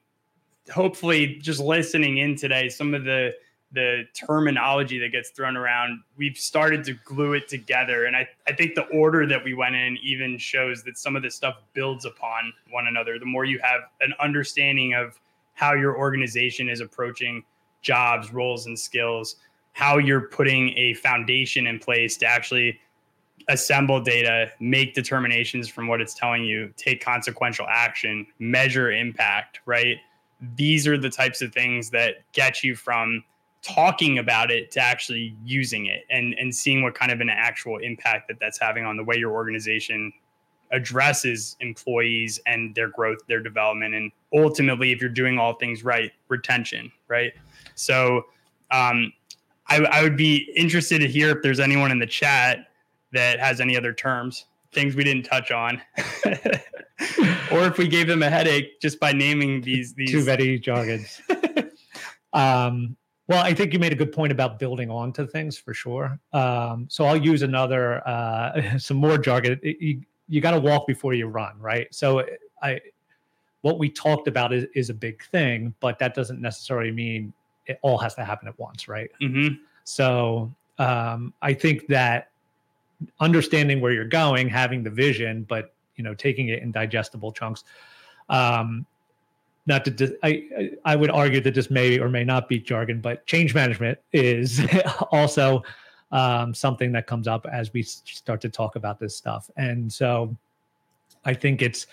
hopefully, 0.70 1.38
just 1.40 1.58
listening 1.58 2.18
in 2.18 2.36
today, 2.36 2.68
some 2.68 2.92
of 2.94 3.04
the 3.04 3.32
the 3.72 4.04
terminology 4.14 4.98
that 4.98 5.12
gets 5.12 5.30
thrown 5.30 5.56
around, 5.56 6.00
we've 6.16 6.38
started 6.38 6.84
to 6.84 6.94
glue 7.04 7.34
it 7.34 7.48
together. 7.48 8.06
And 8.06 8.16
I, 8.16 8.26
I 8.46 8.54
think 8.54 8.74
the 8.74 8.86
order 8.86 9.26
that 9.26 9.44
we 9.44 9.52
went 9.52 9.74
in 9.74 9.98
even 10.02 10.38
shows 10.38 10.82
that 10.84 10.96
some 10.96 11.16
of 11.16 11.22
this 11.22 11.34
stuff 11.34 11.56
builds 11.74 12.06
upon 12.06 12.50
one 12.70 12.86
another. 12.86 13.18
The 13.18 13.26
more 13.26 13.44
you 13.44 13.58
have 13.62 13.82
an 14.00 14.14
understanding 14.20 14.94
of 14.94 15.20
how 15.52 15.74
your 15.74 15.98
organization 15.98 16.70
is 16.70 16.80
approaching 16.80 17.44
jobs, 17.82 18.32
roles, 18.32 18.64
and 18.64 18.78
skills, 18.78 19.36
how 19.72 19.98
you're 19.98 20.28
putting 20.28 20.70
a 20.78 20.94
foundation 20.94 21.66
in 21.66 21.78
place 21.78 22.16
to 22.16 22.26
actually 22.26 22.80
assemble 23.48 24.00
data, 24.00 24.50
make 24.60 24.94
determinations 24.94 25.68
from 25.68 25.88
what 25.88 26.00
it's 26.00 26.14
telling 26.14 26.44
you, 26.44 26.72
take 26.76 27.02
consequential 27.02 27.66
action, 27.68 28.26
measure 28.38 28.92
impact, 28.92 29.60
right? 29.64 29.96
These 30.54 30.86
are 30.86 30.98
the 30.98 31.10
types 31.10 31.40
of 31.40 31.52
things 31.52 31.90
that 31.90 32.16
get 32.32 32.62
you 32.62 32.76
from 32.76 33.24
talking 33.62 34.18
about 34.18 34.50
it 34.50 34.70
to 34.70 34.80
actually 34.80 35.34
using 35.44 35.86
it 35.86 36.04
and 36.10 36.32
and 36.34 36.54
seeing 36.54 36.82
what 36.82 36.94
kind 36.94 37.10
of 37.10 37.20
an 37.20 37.28
actual 37.28 37.78
impact 37.78 38.28
that 38.28 38.38
that's 38.38 38.58
having 38.58 38.84
on 38.84 38.96
the 38.96 39.02
way 39.02 39.16
your 39.16 39.32
organization 39.32 40.12
addresses 40.70 41.56
employees 41.60 42.38
and 42.46 42.72
their 42.76 42.88
growth 42.88 43.18
their 43.26 43.40
development 43.40 43.96
and 43.96 44.12
ultimately 44.32 44.92
if 44.92 45.00
you're 45.00 45.10
doing 45.10 45.38
all 45.38 45.54
things 45.54 45.82
right 45.82 46.12
retention 46.28 46.90
right 47.08 47.32
so 47.74 48.26
um, 48.70 49.12
I, 49.68 49.78
I 49.90 50.02
would 50.02 50.16
be 50.16 50.52
interested 50.54 51.00
to 51.00 51.08
hear 51.08 51.30
if 51.30 51.42
there's 51.42 51.60
anyone 51.60 51.90
in 51.90 51.98
the 51.98 52.06
chat 52.06 52.68
that 53.12 53.40
has 53.40 53.60
any 53.60 53.76
other 53.76 53.92
terms, 53.92 54.46
things 54.72 54.94
we 54.94 55.04
didn't 55.04 55.24
touch 55.24 55.50
on, 55.50 55.80
or 57.52 57.66
if 57.66 57.78
we 57.78 57.88
gave 57.88 58.06
them 58.06 58.22
a 58.22 58.30
headache 58.30 58.80
just 58.80 59.00
by 59.00 59.12
naming 59.12 59.60
these 59.60 59.94
these 59.94 60.10
too 60.10 60.24
many 60.24 60.58
jargons. 60.58 61.20
um, 62.32 62.96
well, 63.28 63.44
I 63.44 63.52
think 63.52 63.74
you 63.74 63.78
made 63.78 63.92
a 63.92 63.96
good 63.96 64.12
point 64.12 64.32
about 64.32 64.58
building 64.58 64.90
onto 64.90 65.26
things 65.26 65.58
for 65.58 65.74
sure. 65.74 66.18
Um, 66.32 66.86
so 66.88 67.04
I'll 67.04 67.16
use 67.16 67.42
another 67.42 68.06
uh, 68.08 68.78
some 68.78 68.96
more 68.96 69.18
jargon. 69.18 69.60
You, 69.62 70.00
you 70.28 70.40
got 70.40 70.52
to 70.52 70.60
walk 70.60 70.86
before 70.86 71.14
you 71.14 71.26
run, 71.26 71.58
right? 71.58 71.92
So 71.94 72.24
I 72.62 72.80
what 73.62 73.78
we 73.78 73.90
talked 73.90 74.28
about 74.28 74.52
is, 74.52 74.66
is 74.74 74.88
a 74.88 74.94
big 74.94 75.22
thing, 75.24 75.74
but 75.80 75.98
that 75.98 76.14
doesn't 76.14 76.40
necessarily 76.40 76.90
mean 76.90 77.32
it 77.66 77.78
all 77.82 77.98
has 77.98 78.14
to 78.14 78.24
happen 78.24 78.48
at 78.48 78.58
once, 78.58 78.88
right? 78.88 79.10
Mm-hmm. 79.20 79.56
So 79.84 80.54
um, 80.78 81.34
I 81.42 81.54
think 81.54 81.86
that 81.88 82.30
understanding 83.20 83.80
where 83.80 83.92
you're 83.92 84.04
going, 84.04 84.48
having 84.48 84.82
the 84.82 84.90
vision, 84.90 85.44
but 85.48 85.74
you 85.96 86.04
know, 86.04 86.14
taking 86.14 86.48
it 86.48 86.62
in 86.62 86.70
digestible 86.70 87.32
chunks. 87.32 87.64
Um, 88.28 88.86
not 89.66 89.84
to, 89.84 90.18
I, 90.22 90.72
I 90.84 90.96
would 90.96 91.10
argue 91.10 91.40
that 91.42 91.54
this 91.54 91.70
may 91.70 91.98
or 91.98 92.08
may 92.08 92.24
not 92.24 92.48
be 92.48 92.58
jargon, 92.58 93.00
but 93.00 93.26
change 93.26 93.54
management 93.54 93.98
is 94.12 94.62
also 95.12 95.62
um, 96.10 96.54
something 96.54 96.90
that 96.92 97.06
comes 97.06 97.28
up 97.28 97.46
as 97.52 97.72
we 97.72 97.82
start 97.82 98.40
to 98.40 98.48
talk 98.48 98.76
about 98.76 98.98
this 98.98 99.14
stuff. 99.14 99.50
And 99.56 99.92
so 99.92 100.34
I 101.24 101.34
think 101.34 101.60
it's 101.60 101.86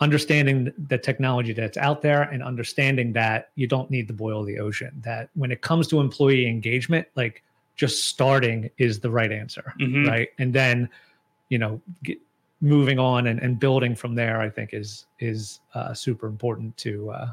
understanding 0.00 0.72
the 0.88 0.98
technology 0.98 1.52
that's 1.52 1.76
out 1.76 2.02
there 2.02 2.22
and 2.22 2.42
understanding 2.42 3.12
that 3.14 3.50
you 3.54 3.66
don't 3.66 3.90
need 3.90 4.08
to 4.08 4.14
boil 4.14 4.42
the 4.42 4.58
ocean. 4.58 4.90
That 5.02 5.30
when 5.34 5.52
it 5.52 5.62
comes 5.62 5.86
to 5.88 6.00
employee 6.00 6.48
engagement, 6.48 7.06
like 7.14 7.42
just 7.76 8.06
starting 8.06 8.70
is 8.78 9.00
the 9.00 9.10
right 9.10 9.30
answer, 9.30 9.74
mm-hmm. 9.80 10.06
right? 10.06 10.28
And 10.38 10.52
then, 10.52 10.88
you 11.48 11.58
know, 11.58 11.80
get, 12.02 12.18
moving 12.60 12.98
on 12.98 13.26
and, 13.26 13.38
and 13.40 13.60
building 13.60 13.94
from 13.94 14.14
there, 14.14 14.40
I 14.40 14.48
think 14.50 14.70
is 14.72 15.06
is 15.20 15.60
uh, 15.74 15.92
super 15.94 16.26
important 16.26 16.76
to 16.78 17.10
uh, 17.10 17.32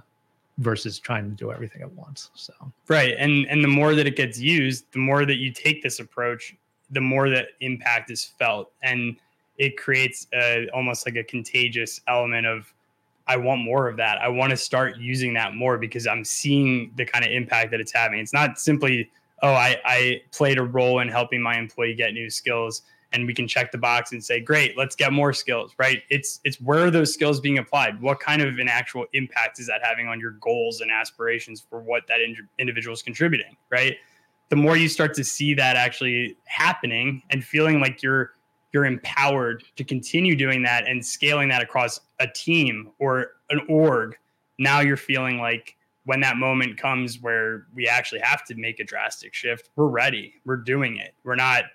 versus 0.58 1.00
trying 1.00 1.30
to 1.30 1.36
do 1.36 1.52
everything 1.52 1.82
at 1.82 1.92
once. 1.94 2.30
So 2.36 2.54
right, 2.88 3.16
and 3.18 3.48
and 3.48 3.64
the 3.64 3.70
more 3.70 3.96
that 3.96 4.06
it 4.06 4.16
gets 4.16 4.40
used, 4.40 4.86
the 4.92 5.00
more 5.00 5.26
that 5.26 5.38
you 5.38 5.52
take 5.52 5.82
this 5.82 6.00
approach, 6.00 6.56
the 6.92 7.02
more 7.02 7.30
that 7.30 7.48
impact 7.62 8.12
is 8.12 8.24
felt, 8.24 8.72
and 8.84 9.16
it 9.58 9.78
creates 9.78 10.28
a, 10.34 10.68
almost 10.74 11.06
like 11.06 11.16
a 11.16 11.24
contagious 11.24 12.02
element 12.08 12.46
of 12.46 12.74
I 13.28 13.38
want 13.38 13.62
more 13.62 13.88
of 13.88 13.96
that. 13.98 14.18
I 14.22 14.28
want 14.28 14.52
to 14.52 14.58
start 14.58 14.98
using 14.98 15.34
that 15.36 15.56
more 15.56 15.78
because 15.78 16.06
I'm 16.06 16.26
seeing 16.26 16.92
the 16.98 17.06
kind 17.06 17.24
of 17.24 17.32
impact 17.32 17.72
that 17.72 17.80
it's 17.80 17.94
having. 17.94 18.20
It's 18.20 18.34
not 18.34 18.60
simply 18.60 19.10
oh, 19.42 19.54
I, 19.54 19.78
I 19.86 20.22
played 20.32 20.58
a 20.58 20.64
role 20.64 21.00
in 21.00 21.10
helping 21.10 21.42
my 21.42 21.58
employee 21.58 21.96
get 21.96 22.14
new 22.14 22.30
skills 22.30 22.84
and 23.14 23.28
we 23.28 23.34
can 23.34 23.48
check 23.48 23.72
the 23.72 23.78
box 23.78 24.12
and 24.12 24.24
say 24.24 24.40
great 24.40 24.78
let's 24.78 24.96
get 24.96 25.14
more 25.14 25.34
skills 25.34 25.74
right? 25.78 26.04
It's 26.10 26.40
it's 26.44 26.60
where 26.60 26.86
are 26.86 26.92
those 26.92 27.14
skills 27.14 27.40
being 27.40 27.58
applied? 27.58 28.02
What 28.02 28.20
kind 28.20 28.42
of 28.42 28.58
an 28.60 28.68
actual 28.68 29.06
impact 29.14 29.60
is 29.60 29.68
that 29.68 29.82
having 29.84 30.08
on 30.08 30.20
your 30.20 30.32
goals 30.42 30.82
and 30.82 30.92
aspirations 30.92 31.64
for 31.70 31.80
what 31.80 32.04
that 32.08 32.20
in- 32.20 32.48
individual 32.60 32.94
is 32.94 33.02
contributing 33.02 33.56
right? 33.70 33.98
The 34.50 34.56
more 34.56 34.78
you 34.78 34.88
start 34.88 35.14
to 35.16 35.24
see 35.24 35.54
that 35.56 35.76
actually 35.76 36.38
happening 36.46 37.24
and 37.30 37.44
feeling 37.44 37.80
like 37.80 38.04
you're 38.04 38.32
you're 38.72 38.86
empowered 38.86 39.64
to 39.76 39.84
continue 39.84 40.36
doing 40.36 40.64
that 40.64 40.88
and 40.88 41.06
scaling 41.06 41.48
that 41.50 41.62
across 41.62 42.02
a 42.20 42.28
team 42.28 42.92
or 43.00 43.34
an 43.52 43.62
org 43.70 44.18
now 44.60 44.80
you're 44.80 44.98
feeling 44.98 45.40
like 45.40 45.76
when 46.06 46.20
that 46.22 46.38
moment 46.38 46.78
comes 46.78 47.22
where 47.22 47.68
we 47.74 47.88
actually 47.88 48.20
have 48.22 48.44
to 48.46 48.56
make 48.56 48.80
a 48.80 48.84
drastic 48.84 49.34
shift, 49.34 49.70
we're 49.76 49.88
ready. 49.88 50.34
We're 50.46 50.58
doing 50.58 50.98
it. 50.98 51.14
We're 51.24 51.36
not 51.36 51.66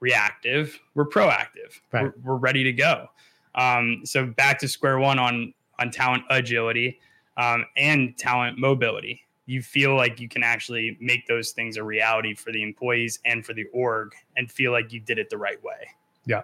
reactive. 0.00 0.78
We're 0.94 1.08
proactive. 1.08 1.80
Right. 1.92 2.04
We're, 2.04 2.12
we're, 2.22 2.36
ready 2.36 2.64
to 2.64 2.72
go. 2.72 3.08
Um, 3.54 4.02
so 4.04 4.26
back 4.26 4.58
to 4.60 4.68
square 4.68 4.98
one 4.98 5.18
on 5.18 5.54
on 5.78 5.90
talent 5.90 6.24
agility 6.30 6.98
um, 7.36 7.64
and 7.76 8.16
talent 8.16 8.58
mobility. 8.58 9.22
You 9.46 9.60
feel 9.60 9.94
like 9.96 10.20
you 10.20 10.28
can 10.28 10.42
actually 10.42 10.96
make 11.00 11.26
those 11.26 11.50
things 11.50 11.76
a 11.76 11.82
reality 11.82 12.34
for 12.34 12.52
the 12.52 12.62
employees 12.62 13.18
and 13.24 13.44
for 13.44 13.52
the 13.52 13.64
org, 13.74 14.12
and 14.36 14.50
feel 14.50 14.72
like 14.72 14.92
you 14.92 15.00
did 15.00 15.18
it 15.18 15.28
the 15.28 15.36
right 15.38 15.62
way. 15.62 15.88
Yeah 16.26 16.42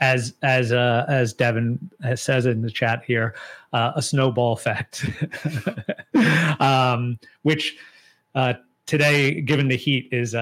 as 0.00 0.34
as 0.42 0.72
uh, 0.72 1.04
as 1.08 1.32
Devin 1.32 1.90
says 2.14 2.46
in 2.46 2.62
the 2.62 2.70
chat 2.70 3.02
here, 3.04 3.34
uh, 3.72 3.92
a 3.96 4.02
snowball 4.02 4.52
effect, 4.52 5.04
um, 6.60 7.18
which 7.42 7.76
uh, 8.34 8.54
today, 8.88 9.40
given 9.42 9.68
the 9.68 9.76
heat, 9.76 10.08
is 10.10 10.34
a, 10.34 10.38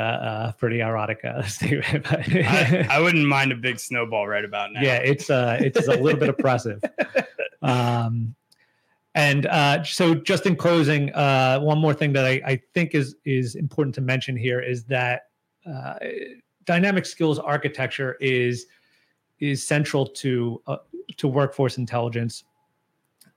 a 0.49 0.55
pretty 0.59 0.81
erotic 0.81 1.23
uh, 1.25 1.43
statement. 1.47 2.11
I, 2.11 2.87
I, 2.89 3.01
wouldn't 3.01 3.27
mind 3.27 3.53
a 3.53 3.57
big 3.57 3.79
snowball 3.79 4.29
right 4.29 4.45
about 4.45 4.73
now. 4.73 4.81
Yeah, 4.81 4.97
it's 4.97 5.29
uh, 5.29 5.59
it's 5.61 5.87
a 5.89 5.97
little 5.97 6.19
bit 6.19 6.31
oppressive. 6.31 6.83
Um, 7.63 8.37
and 9.17 9.47
uh, 9.47 9.83
so, 9.83 10.15
just 10.15 10.47
in 10.47 10.55
closing, 10.55 11.13
uh, 11.15 11.59
one 11.59 11.79
more 11.79 11.95
thing 11.95 12.13
that 12.13 12.25
I, 12.25 12.41
I 12.47 12.61
think 12.75 12.95
is 12.95 13.17
is 13.25 13.57
important 13.57 13.95
to 13.97 14.03
mention 14.03 14.37
here 14.37 14.61
is 14.61 14.85
that 14.85 15.23
uh, 15.67 15.95
dynamic 16.65 17.07
skills 17.07 17.39
architecture 17.39 18.19
is 18.21 18.67
is 19.41 19.67
central 19.67 20.07
to 20.07 20.61
uh, 20.67 20.77
to 21.17 21.29
workforce 21.29 21.79
intelligence 21.79 22.45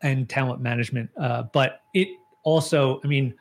and 0.01 0.29
talent 0.29 0.61
management. 0.61 1.09
Uh, 1.19 1.43
but 1.53 1.81
it 1.93 2.07
also, 2.43 3.01
I 3.03 3.07
mean, 3.07 3.33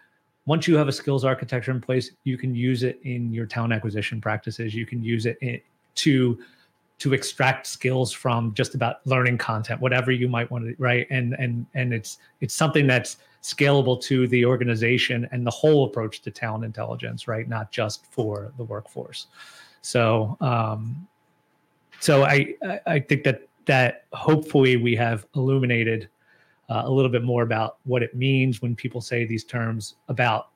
once 0.47 0.67
you 0.67 0.77
have 0.77 0.89
a 0.89 0.93
skills 0.93 1.25
architecture 1.25 1.71
in 1.71 1.81
place, 1.81 2.11
you 2.25 2.37
can 2.37 2.55
use 2.55 2.83
it 2.83 2.99
in 3.03 3.33
your 3.33 3.47
talent 3.47 3.73
acquisition 3.73 4.21
practices. 4.21 4.75
You 4.75 4.87
can 4.87 5.03
use 5.03 5.27
it 5.27 5.39
in, 5.41 5.61
to 5.97 6.39
to 6.99 7.15
extract 7.15 7.67
skills 7.67 8.13
from 8.13 8.53
just 8.55 8.75
about 8.75 9.07
learning 9.07 9.39
content, 9.39 9.81
whatever 9.81 10.11
you 10.11 10.29
might 10.29 10.51
want 10.51 10.65
to, 10.65 10.75
right? 10.79 11.07
And 11.11 11.35
and 11.39 11.67
and 11.75 11.93
it's 11.95 12.19
it's 12.41 12.55
something 12.55 12.87
that's 12.87 13.19
scalable 13.43 14.01
to 14.03 14.27
the 14.29 14.45
organization 14.45 15.29
and 15.31 15.47
the 15.47 15.51
whole 15.51 15.85
approach 15.85 16.23
to 16.23 16.31
talent 16.31 16.65
intelligence, 16.65 17.29
right? 17.29 17.49
Not 17.49 17.71
just 17.71 18.07
for 18.07 18.53
the 18.57 18.65
workforce. 18.65 19.29
So 19.83 20.37
um, 20.41 21.07
so 22.01 22.25
I 22.25 22.55
I 22.87 23.01
think 23.01 23.25
that 23.25 23.49
that 23.67 24.05
hopefully 24.13 24.77
we 24.77 24.97
have 24.97 25.27
illuminated 25.35 26.09
uh, 26.69 26.83
a 26.85 26.91
little 26.91 27.11
bit 27.11 27.23
more 27.23 27.43
about 27.43 27.79
what 27.85 28.03
it 28.03 28.15
means 28.15 28.61
when 28.61 28.75
people 28.75 29.01
say 29.01 29.25
these 29.25 29.45
terms 29.45 29.95
about 30.09 30.49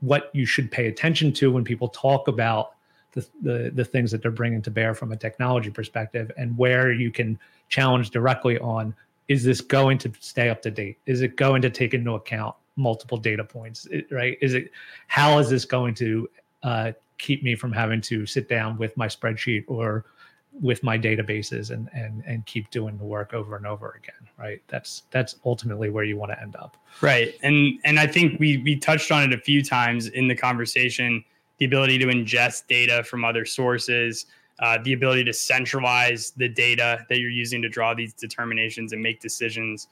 what 0.00 0.30
you 0.32 0.46
should 0.46 0.70
pay 0.70 0.86
attention 0.86 1.32
to 1.32 1.52
when 1.52 1.64
people 1.64 1.88
talk 1.88 2.28
about 2.28 2.72
the, 3.12 3.26
the, 3.42 3.70
the 3.74 3.84
things 3.84 4.10
that 4.10 4.22
they're 4.22 4.30
bringing 4.30 4.62
to 4.62 4.70
bear 4.70 4.94
from 4.94 5.12
a 5.12 5.16
technology 5.16 5.70
perspective 5.70 6.30
and 6.36 6.56
where 6.56 6.92
you 6.92 7.10
can 7.10 7.38
challenge 7.68 8.10
directly 8.10 8.58
on 8.58 8.94
is 9.28 9.44
this 9.44 9.60
going 9.60 9.96
to 9.98 10.10
stay 10.18 10.48
up 10.48 10.60
to 10.62 10.70
date? 10.72 10.98
Is 11.06 11.22
it 11.22 11.36
going 11.36 11.62
to 11.62 11.70
take 11.70 11.94
into 11.94 12.14
account 12.14 12.56
multiple 12.74 13.16
data 13.16 13.44
points? 13.44 13.86
Right? 14.10 14.36
Is 14.40 14.54
it 14.54 14.72
how 15.06 15.38
is 15.38 15.48
this 15.48 15.64
going 15.64 15.94
to 15.96 16.28
uh, 16.64 16.92
keep 17.18 17.44
me 17.44 17.54
from 17.54 17.72
having 17.72 18.00
to 18.02 18.26
sit 18.26 18.48
down 18.48 18.76
with 18.76 18.96
my 18.96 19.06
spreadsheet 19.06 19.64
or 19.68 20.04
with 20.52 20.82
my 20.82 20.98
databases 20.98 21.70
and 21.70 21.88
and 21.92 22.22
and 22.26 22.44
keep 22.46 22.70
doing 22.70 22.98
the 22.98 23.04
work 23.04 23.32
over 23.34 23.56
and 23.56 23.66
over 23.66 23.90
again 23.92 24.28
right? 24.38 24.62
That's 24.68 25.02
that's 25.10 25.36
ultimately 25.44 25.90
where 25.90 26.04
you 26.04 26.16
want 26.16 26.32
to 26.32 26.40
end 26.40 26.56
up. 26.56 26.76
Right 27.00 27.34
and 27.42 27.78
and 27.84 27.98
i 28.00 28.06
think 28.06 28.40
we 28.40 28.58
we 28.58 28.76
touched 28.76 29.12
on 29.12 29.22
it 29.22 29.32
a 29.32 29.40
few 29.40 29.62
times 29.62 30.08
in 30.08 30.28
the 30.28 30.34
conversation 30.34 31.24
the 31.58 31.64
ability 31.66 31.98
to 31.98 32.06
ingest 32.06 32.66
data 32.66 33.04
from 33.04 33.24
other 33.24 33.44
sources 33.44 34.26
uh, 34.60 34.76
the 34.82 34.92
ability 34.92 35.24
to 35.24 35.32
centralize 35.32 36.32
the 36.32 36.48
data 36.48 37.06
that 37.08 37.18
you're 37.18 37.30
using 37.30 37.62
to 37.62 37.68
draw 37.68 37.94
these 37.94 38.12
determinations 38.12 38.92
and 38.92 39.02
make 39.02 39.20
decisions 39.20 39.88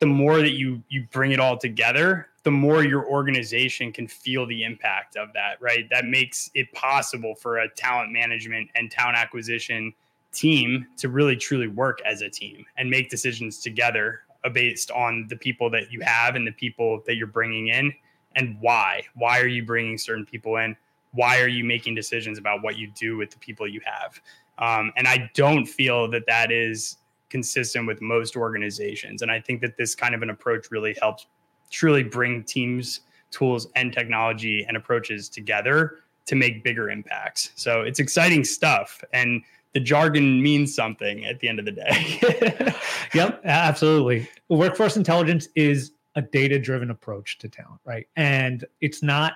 the 0.00 0.06
more 0.06 0.38
that 0.38 0.52
you 0.52 0.82
you 0.88 1.06
bring 1.10 1.32
it 1.32 1.40
all 1.40 1.56
together 1.56 2.28
the 2.48 2.52
more 2.52 2.82
your 2.82 3.06
organization 3.06 3.92
can 3.92 4.08
feel 4.08 4.46
the 4.46 4.64
impact 4.64 5.16
of 5.16 5.32
that 5.34 5.60
right? 5.60 5.86
That 5.90 6.06
makes 6.06 6.50
it 6.54 6.72
possible 6.72 7.34
for 7.34 7.58
a 7.58 7.68
talent 7.68 8.10
management 8.10 8.70
and 8.74 8.90
talent 8.90 9.18
acquisition 9.18 9.92
team 10.32 10.86
to 10.96 11.10
really 11.10 11.36
truly 11.36 11.68
work 11.68 11.98
as 12.06 12.22
a 12.22 12.30
team 12.30 12.64
and 12.78 12.88
make 12.88 13.10
decisions 13.10 13.58
together 13.58 14.20
uh, 14.44 14.48
based 14.48 14.90
on 14.92 15.26
the 15.28 15.36
people 15.36 15.68
that 15.68 15.92
you 15.92 16.00
have 16.00 16.36
and 16.36 16.46
the 16.46 16.52
people 16.52 17.02
that 17.06 17.16
you're 17.16 17.26
bringing 17.26 17.68
in. 17.68 17.92
And 18.34 18.56
why? 18.60 19.02
Why 19.14 19.40
are 19.40 19.46
you 19.46 19.64
bringing 19.64 19.98
certain 19.98 20.24
people 20.24 20.56
in? 20.56 20.74
Why 21.12 21.40
are 21.40 21.48
you 21.48 21.64
making 21.64 21.96
decisions 21.96 22.38
about 22.38 22.62
what 22.62 22.78
you 22.78 22.90
do 22.92 23.18
with 23.18 23.30
the 23.30 23.38
people 23.38 23.68
you 23.68 23.82
have? 23.84 24.20
Um, 24.58 24.90
and 24.96 25.06
i 25.06 25.30
don't 25.34 25.66
feel 25.66 26.10
that 26.10 26.26
that 26.26 26.50
is 26.50 26.96
consistent 27.30 27.86
with 27.86 28.00
most 28.00 28.36
organizations. 28.36 29.22
And 29.22 29.30
I 29.30 29.40
think 29.40 29.60
that 29.60 29.76
this 29.76 29.94
kind 29.94 30.14
of 30.14 30.22
an 30.22 30.30
approach 30.30 30.70
really 30.70 30.96
helps 31.00 31.26
truly 31.70 32.02
bring 32.02 32.44
teams, 32.44 33.00
tools, 33.30 33.68
and 33.76 33.92
technology 33.92 34.64
and 34.66 34.76
approaches 34.76 35.28
together 35.28 35.96
to 36.26 36.34
make 36.34 36.62
bigger 36.62 36.90
impacts. 36.90 37.50
So 37.56 37.82
it's 37.82 37.98
exciting 37.98 38.44
stuff. 38.44 39.02
And 39.12 39.42
the 39.72 39.80
jargon 39.80 40.42
means 40.42 40.74
something 40.74 41.24
at 41.24 41.40
the 41.40 41.48
end 41.48 41.58
of 41.58 41.64
the 41.64 41.72
day. 41.72 42.74
yep, 43.14 43.40
absolutely. 43.44 44.28
Workforce 44.48 44.96
intelligence 44.96 45.48
is 45.54 45.92
a 46.14 46.22
data 46.22 46.58
driven 46.58 46.90
approach 46.90 47.38
to 47.38 47.48
talent, 47.48 47.80
right? 47.84 48.06
And 48.16 48.64
it's 48.80 49.02
not 49.02 49.34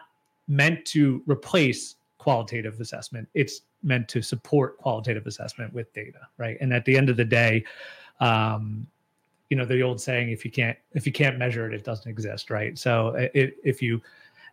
meant 0.48 0.84
to 0.86 1.22
replace 1.26 1.96
qualitative 2.18 2.80
assessment. 2.80 3.28
It's 3.34 3.62
meant 3.82 4.08
to 4.08 4.22
support 4.22 4.78
qualitative 4.78 5.26
assessment 5.26 5.72
with 5.72 5.92
data, 5.92 6.20
right? 6.38 6.56
And 6.60 6.72
at 6.72 6.84
the 6.84 6.96
end 6.96 7.08
of 7.08 7.16
the 7.16 7.24
day, 7.24 7.64
um, 8.20 8.86
you 9.50 9.56
know, 9.56 9.64
the 9.64 9.82
old 9.82 10.00
saying, 10.00 10.30
if 10.30 10.44
you 10.44 10.50
can't 10.50 10.78
if 10.94 11.04
you 11.06 11.12
can't 11.12 11.38
measure 11.38 11.66
it, 11.66 11.74
it 11.74 11.84
doesn't 11.84 12.10
exist, 12.10 12.50
right? 12.50 12.78
So 12.78 13.08
it, 13.34 13.56
if 13.62 13.82
you 13.82 14.00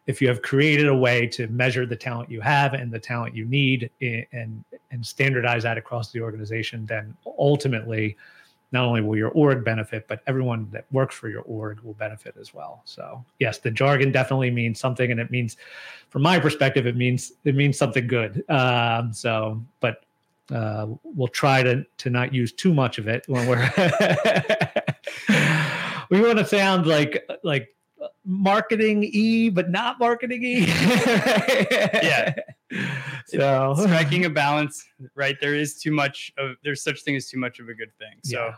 if 0.07 0.21
you 0.21 0.27
have 0.27 0.41
created 0.41 0.87
a 0.87 0.95
way 0.95 1.27
to 1.27 1.47
measure 1.47 1.85
the 1.85 1.95
talent 1.95 2.31
you 2.31 2.41
have 2.41 2.73
and 2.73 2.91
the 2.91 2.99
talent 2.99 3.35
you 3.35 3.45
need 3.45 3.89
and 4.01 4.63
and 4.91 5.05
standardize 5.05 5.63
that 5.63 5.77
across 5.77 6.11
the 6.11 6.19
organization, 6.19 6.85
then 6.85 7.15
ultimately 7.37 8.17
not 8.71 8.85
only 8.85 9.01
will 9.01 9.17
your 9.17 9.31
org 9.31 9.65
benefit, 9.65 10.07
but 10.07 10.21
everyone 10.27 10.69
that 10.71 10.85
works 10.91 11.15
for 11.15 11.29
your 11.29 11.41
org 11.41 11.79
will 11.81 11.95
benefit 11.95 12.35
as 12.39 12.53
well. 12.53 12.81
So 12.85 13.25
yes, 13.39 13.57
the 13.57 13.71
jargon 13.71 14.11
definitely 14.11 14.51
means 14.51 14.79
something, 14.79 15.11
and 15.11 15.19
it 15.19 15.31
means, 15.31 15.57
from 16.09 16.21
my 16.21 16.39
perspective, 16.39 16.85
it 16.85 16.95
means 16.95 17.31
it 17.43 17.55
means 17.55 17.77
something 17.77 18.07
good. 18.07 18.43
Um, 18.49 19.11
so, 19.13 19.63
but 19.79 20.03
uh, 20.53 20.87
we'll 21.03 21.27
try 21.27 21.63
to 21.63 21.85
to 21.97 22.09
not 22.09 22.33
use 22.33 22.51
too 22.51 22.73
much 22.73 22.97
of 22.97 23.07
it 23.07 23.23
when 23.27 23.47
we're. 23.47 23.57
we 26.09 26.21
want 26.21 26.37
to 26.37 26.45
sound 26.45 26.85
like 26.85 27.27
like 27.43 27.69
marketing 28.25 29.03
e, 29.03 29.49
but 29.49 29.69
not 29.69 29.99
marketing 29.99 30.43
e. 30.43 30.65
yeah. 30.67 32.33
So 33.29 33.75
striking 33.79 34.25
a 34.25 34.29
balance, 34.29 34.85
right? 35.15 35.37
There 35.39 35.55
is 35.55 35.75
too 35.75 35.91
much 35.91 36.31
of 36.37 36.55
there's 36.63 36.81
such 36.81 37.01
thing 37.01 37.15
as 37.15 37.29
too 37.29 37.39
much 37.39 37.59
of 37.59 37.69
a 37.69 37.73
good 37.73 37.95
thing. 37.97 38.17
So 38.23 38.47
yeah. 38.47 38.55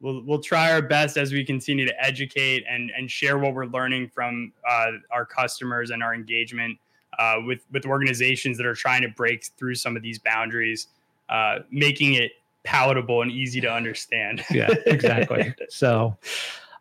we'll 0.00 0.22
we'll 0.24 0.40
try 0.40 0.72
our 0.72 0.82
best 0.82 1.16
as 1.16 1.32
we 1.32 1.44
continue 1.44 1.86
to 1.86 2.04
educate 2.04 2.64
and 2.68 2.90
and 2.96 3.10
share 3.10 3.38
what 3.38 3.54
we're 3.54 3.66
learning 3.66 4.08
from 4.08 4.52
uh, 4.68 4.92
our 5.10 5.24
customers 5.24 5.90
and 5.90 6.02
our 6.02 6.14
engagement 6.14 6.78
uh, 7.18 7.36
with 7.46 7.60
with 7.72 7.86
organizations 7.86 8.56
that 8.56 8.66
are 8.66 8.74
trying 8.74 9.02
to 9.02 9.08
break 9.08 9.44
through 9.56 9.74
some 9.74 9.96
of 9.96 10.02
these 10.02 10.18
boundaries, 10.18 10.88
uh, 11.28 11.60
making 11.70 12.14
it 12.14 12.32
palatable 12.64 13.22
and 13.22 13.30
easy 13.30 13.60
to 13.60 13.70
understand. 13.70 14.42
yeah, 14.50 14.70
exactly. 14.86 15.54
So. 15.68 16.16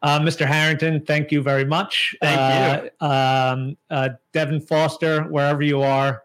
Uh, 0.01 0.19
Mr. 0.19 0.45
Harrington, 0.45 0.99
thank 0.99 1.32
you 1.32 1.41
very 1.41 1.63
much. 1.63 2.13
Thank 2.21 2.84
you. 2.84 2.89
Uh, 2.99 3.53
um, 3.53 3.77
uh, 3.89 4.10
Devin 4.34 4.60
Foster, 4.60 5.23
wherever 5.23 5.63
you 5.63 5.82
are, 5.82 6.23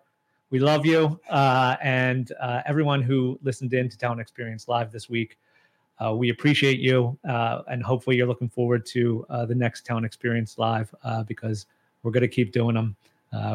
we 0.51 0.59
love 0.59 0.87
you. 0.87 1.21
Uh, 1.29 1.77
and 1.83 2.33
uh, 2.41 2.63
everyone 2.67 3.03
who 3.03 3.39
listened 3.43 3.75
in 3.75 3.89
to 3.89 3.99
Talent 3.99 4.21
Experience 4.21 4.69
Live 4.69 4.91
this 4.91 5.09
week, 5.11 5.39
uh, 6.05 6.15
we 6.15 6.31
appreciate 6.31 6.79
you. 6.79 7.19
and 7.25 7.83
hopefully, 7.83 8.17
you're 8.17 8.27
looking 8.27 8.49
forward 8.49 8.87
to 8.87 9.27
the 9.47 9.55
next 9.55 9.85
Talent 9.85 10.07
Experience 10.07 10.59
Live 10.59 10.95
because 11.27 11.67
we're 12.03 12.13
going 12.13 12.23
to 12.23 12.29
keep 12.29 12.53
doing 12.53 12.75
them. 12.75 12.97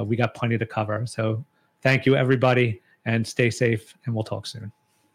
we 0.06 0.16
got 0.16 0.34
plenty 0.34 0.58
to 0.58 0.66
cover. 0.66 1.06
So, 1.06 1.44
thank 1.82 2.06
you, 2.06 2.16
everybody, 2.16 2.82
and 3.06 3.26
stay 3.26 3.50
safe. 3.50 3.96
And 4.06 4.14
we'll 4.14 4.24
talk 4.24 4.46
soon. 4.46 4.72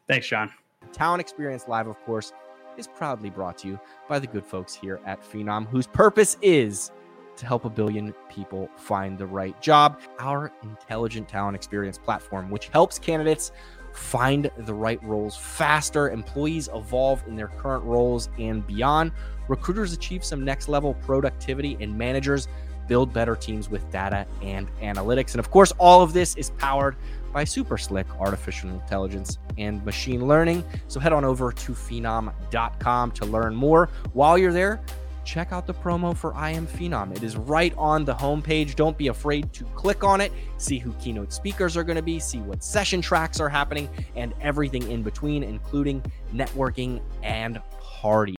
Thanks, 0.06 0.26
John. 0.26 0.50
Talent 0.92 1.20
Experience 1.20 1.68
Live, 1.68 1.86
of 1.86 2.00
course 2.04 2.32
is 2.78 2.86
proudly 2.86 3.28
brought 3.28 3.58
to 3.58 3.68
you 3.68 3.80
by 4.08 4.18
the 4.18 4.26
good 4.26 4.46
folks 4.46 4.74
here 4.74 5.00
at 5.04 5.20
Phenom, 5.22 5.66
whose 5.66 5.86
purpose 5.86 6.36
is 6.40 6.92
to 7.38 7.46
help 7.46 7.64
a 7.64 7.70
billion 7.70 8.14
people 8.28 8.68
find 8.76 9.16
the 9.16 9.26
right 9.26 9.60
job. 9.60 10.00
Our 10.18 10.52
intelligent 10.62 11.28
talent 11.28 11.54
experience 11.54 11.98
platform, 11.98 12.50
which 12.50 12.68
helps 12.68 12.98
candidates 12.98 13.52
find 13.92 14.50
the 14.58 14.74
right 14.74 15.02
roles 15.02 15.36
faster, 15.36 16.10
employees 16.10 16.68
evolve 16.74 17.22
in 17.26 17.36
their 17.36 17.48
current 17.48 17.84
roles 17.84 18.28
and 18.38 18.66
beyond, 18.66 19.12
recruiters 19.48 19.92
achieve 19.92 20.24
some 20.24 20.44
next 20.44 20.68
level 20.68 20.94
productivity, 20.94 21.76
and 21.80 21.96
managers 21.96 22.48
build 22.86 23.12
better 23.12 23.36
teams 23.36 23.68
with 23.68 23.88
data 23.90 24.26
and 24.42 24.68
analytics. 24.80 25.32
And 25.32 25.40
of 25.40 25.50
course, 25.50 25.72
all 25.78 26.02
of 26.02 26.12
this 26.12 26.36
is 26.36 26.50
powered 26.50 26.96
by 27.32 27.44
super 27.44 27.76
slick 27.76 28.06
artificial 28.18 28.70
intelligence 28.70 29.38
and 29.58 29.84
machine 29.84 30.26
learning. 30.26 30.64
So 30.88 30.98
head 30.98 31.12
on 31.12 31.24
over 31.24 31.52
to 31.52 31.72
phenom.com 31.72 33.10
to 33.12 33.24
learn 33.26 33.54
more. 33.54 33.90
While 34.14 34.38
you're 34.38 34.52
there, 34.52 34.80
check 35.28 35.52
out 35.52 35.66
the 35.66 35.74
promo 35.74 36.16
for 36.16 36.34
I 36.34 36.50
Am 36.52 36.66
Phenom. 36.66 37.14
It 37.14 37.22
is 37.22 37.36
right 37.36 37.74
on 37.76 38.06
the 38.06 38.14
homepage. 38.14 38.74
Don't 38.74 38.96
be 38.96 39.08
afraid 39.08 39.52
to 39.52 39.64
click 39.76 40.02
on 40.02 40.22
it, 40.22 40.32
see 40.56 40.78
who 40.78 40.94
keynote 40.94 41.34
speakers 41.34 41.76
are 41.76 41.84
going 41.84 41.96
to 41.96 42.02
be, 42.02 42.18
see 42.18 42.38
what 42.38 42.64
session 42.64 43.02
tracks 43.02 43.38
are 43.38 43.48
happening, 43.48 43.90
and 44.16 44.32
everything 44.40 44.90
in 44.90 45.02
between, 45.02 45.42
including 45.42 46.02
networking 46.32 47.02
and 47.22 47.60
party. 47.78 48.36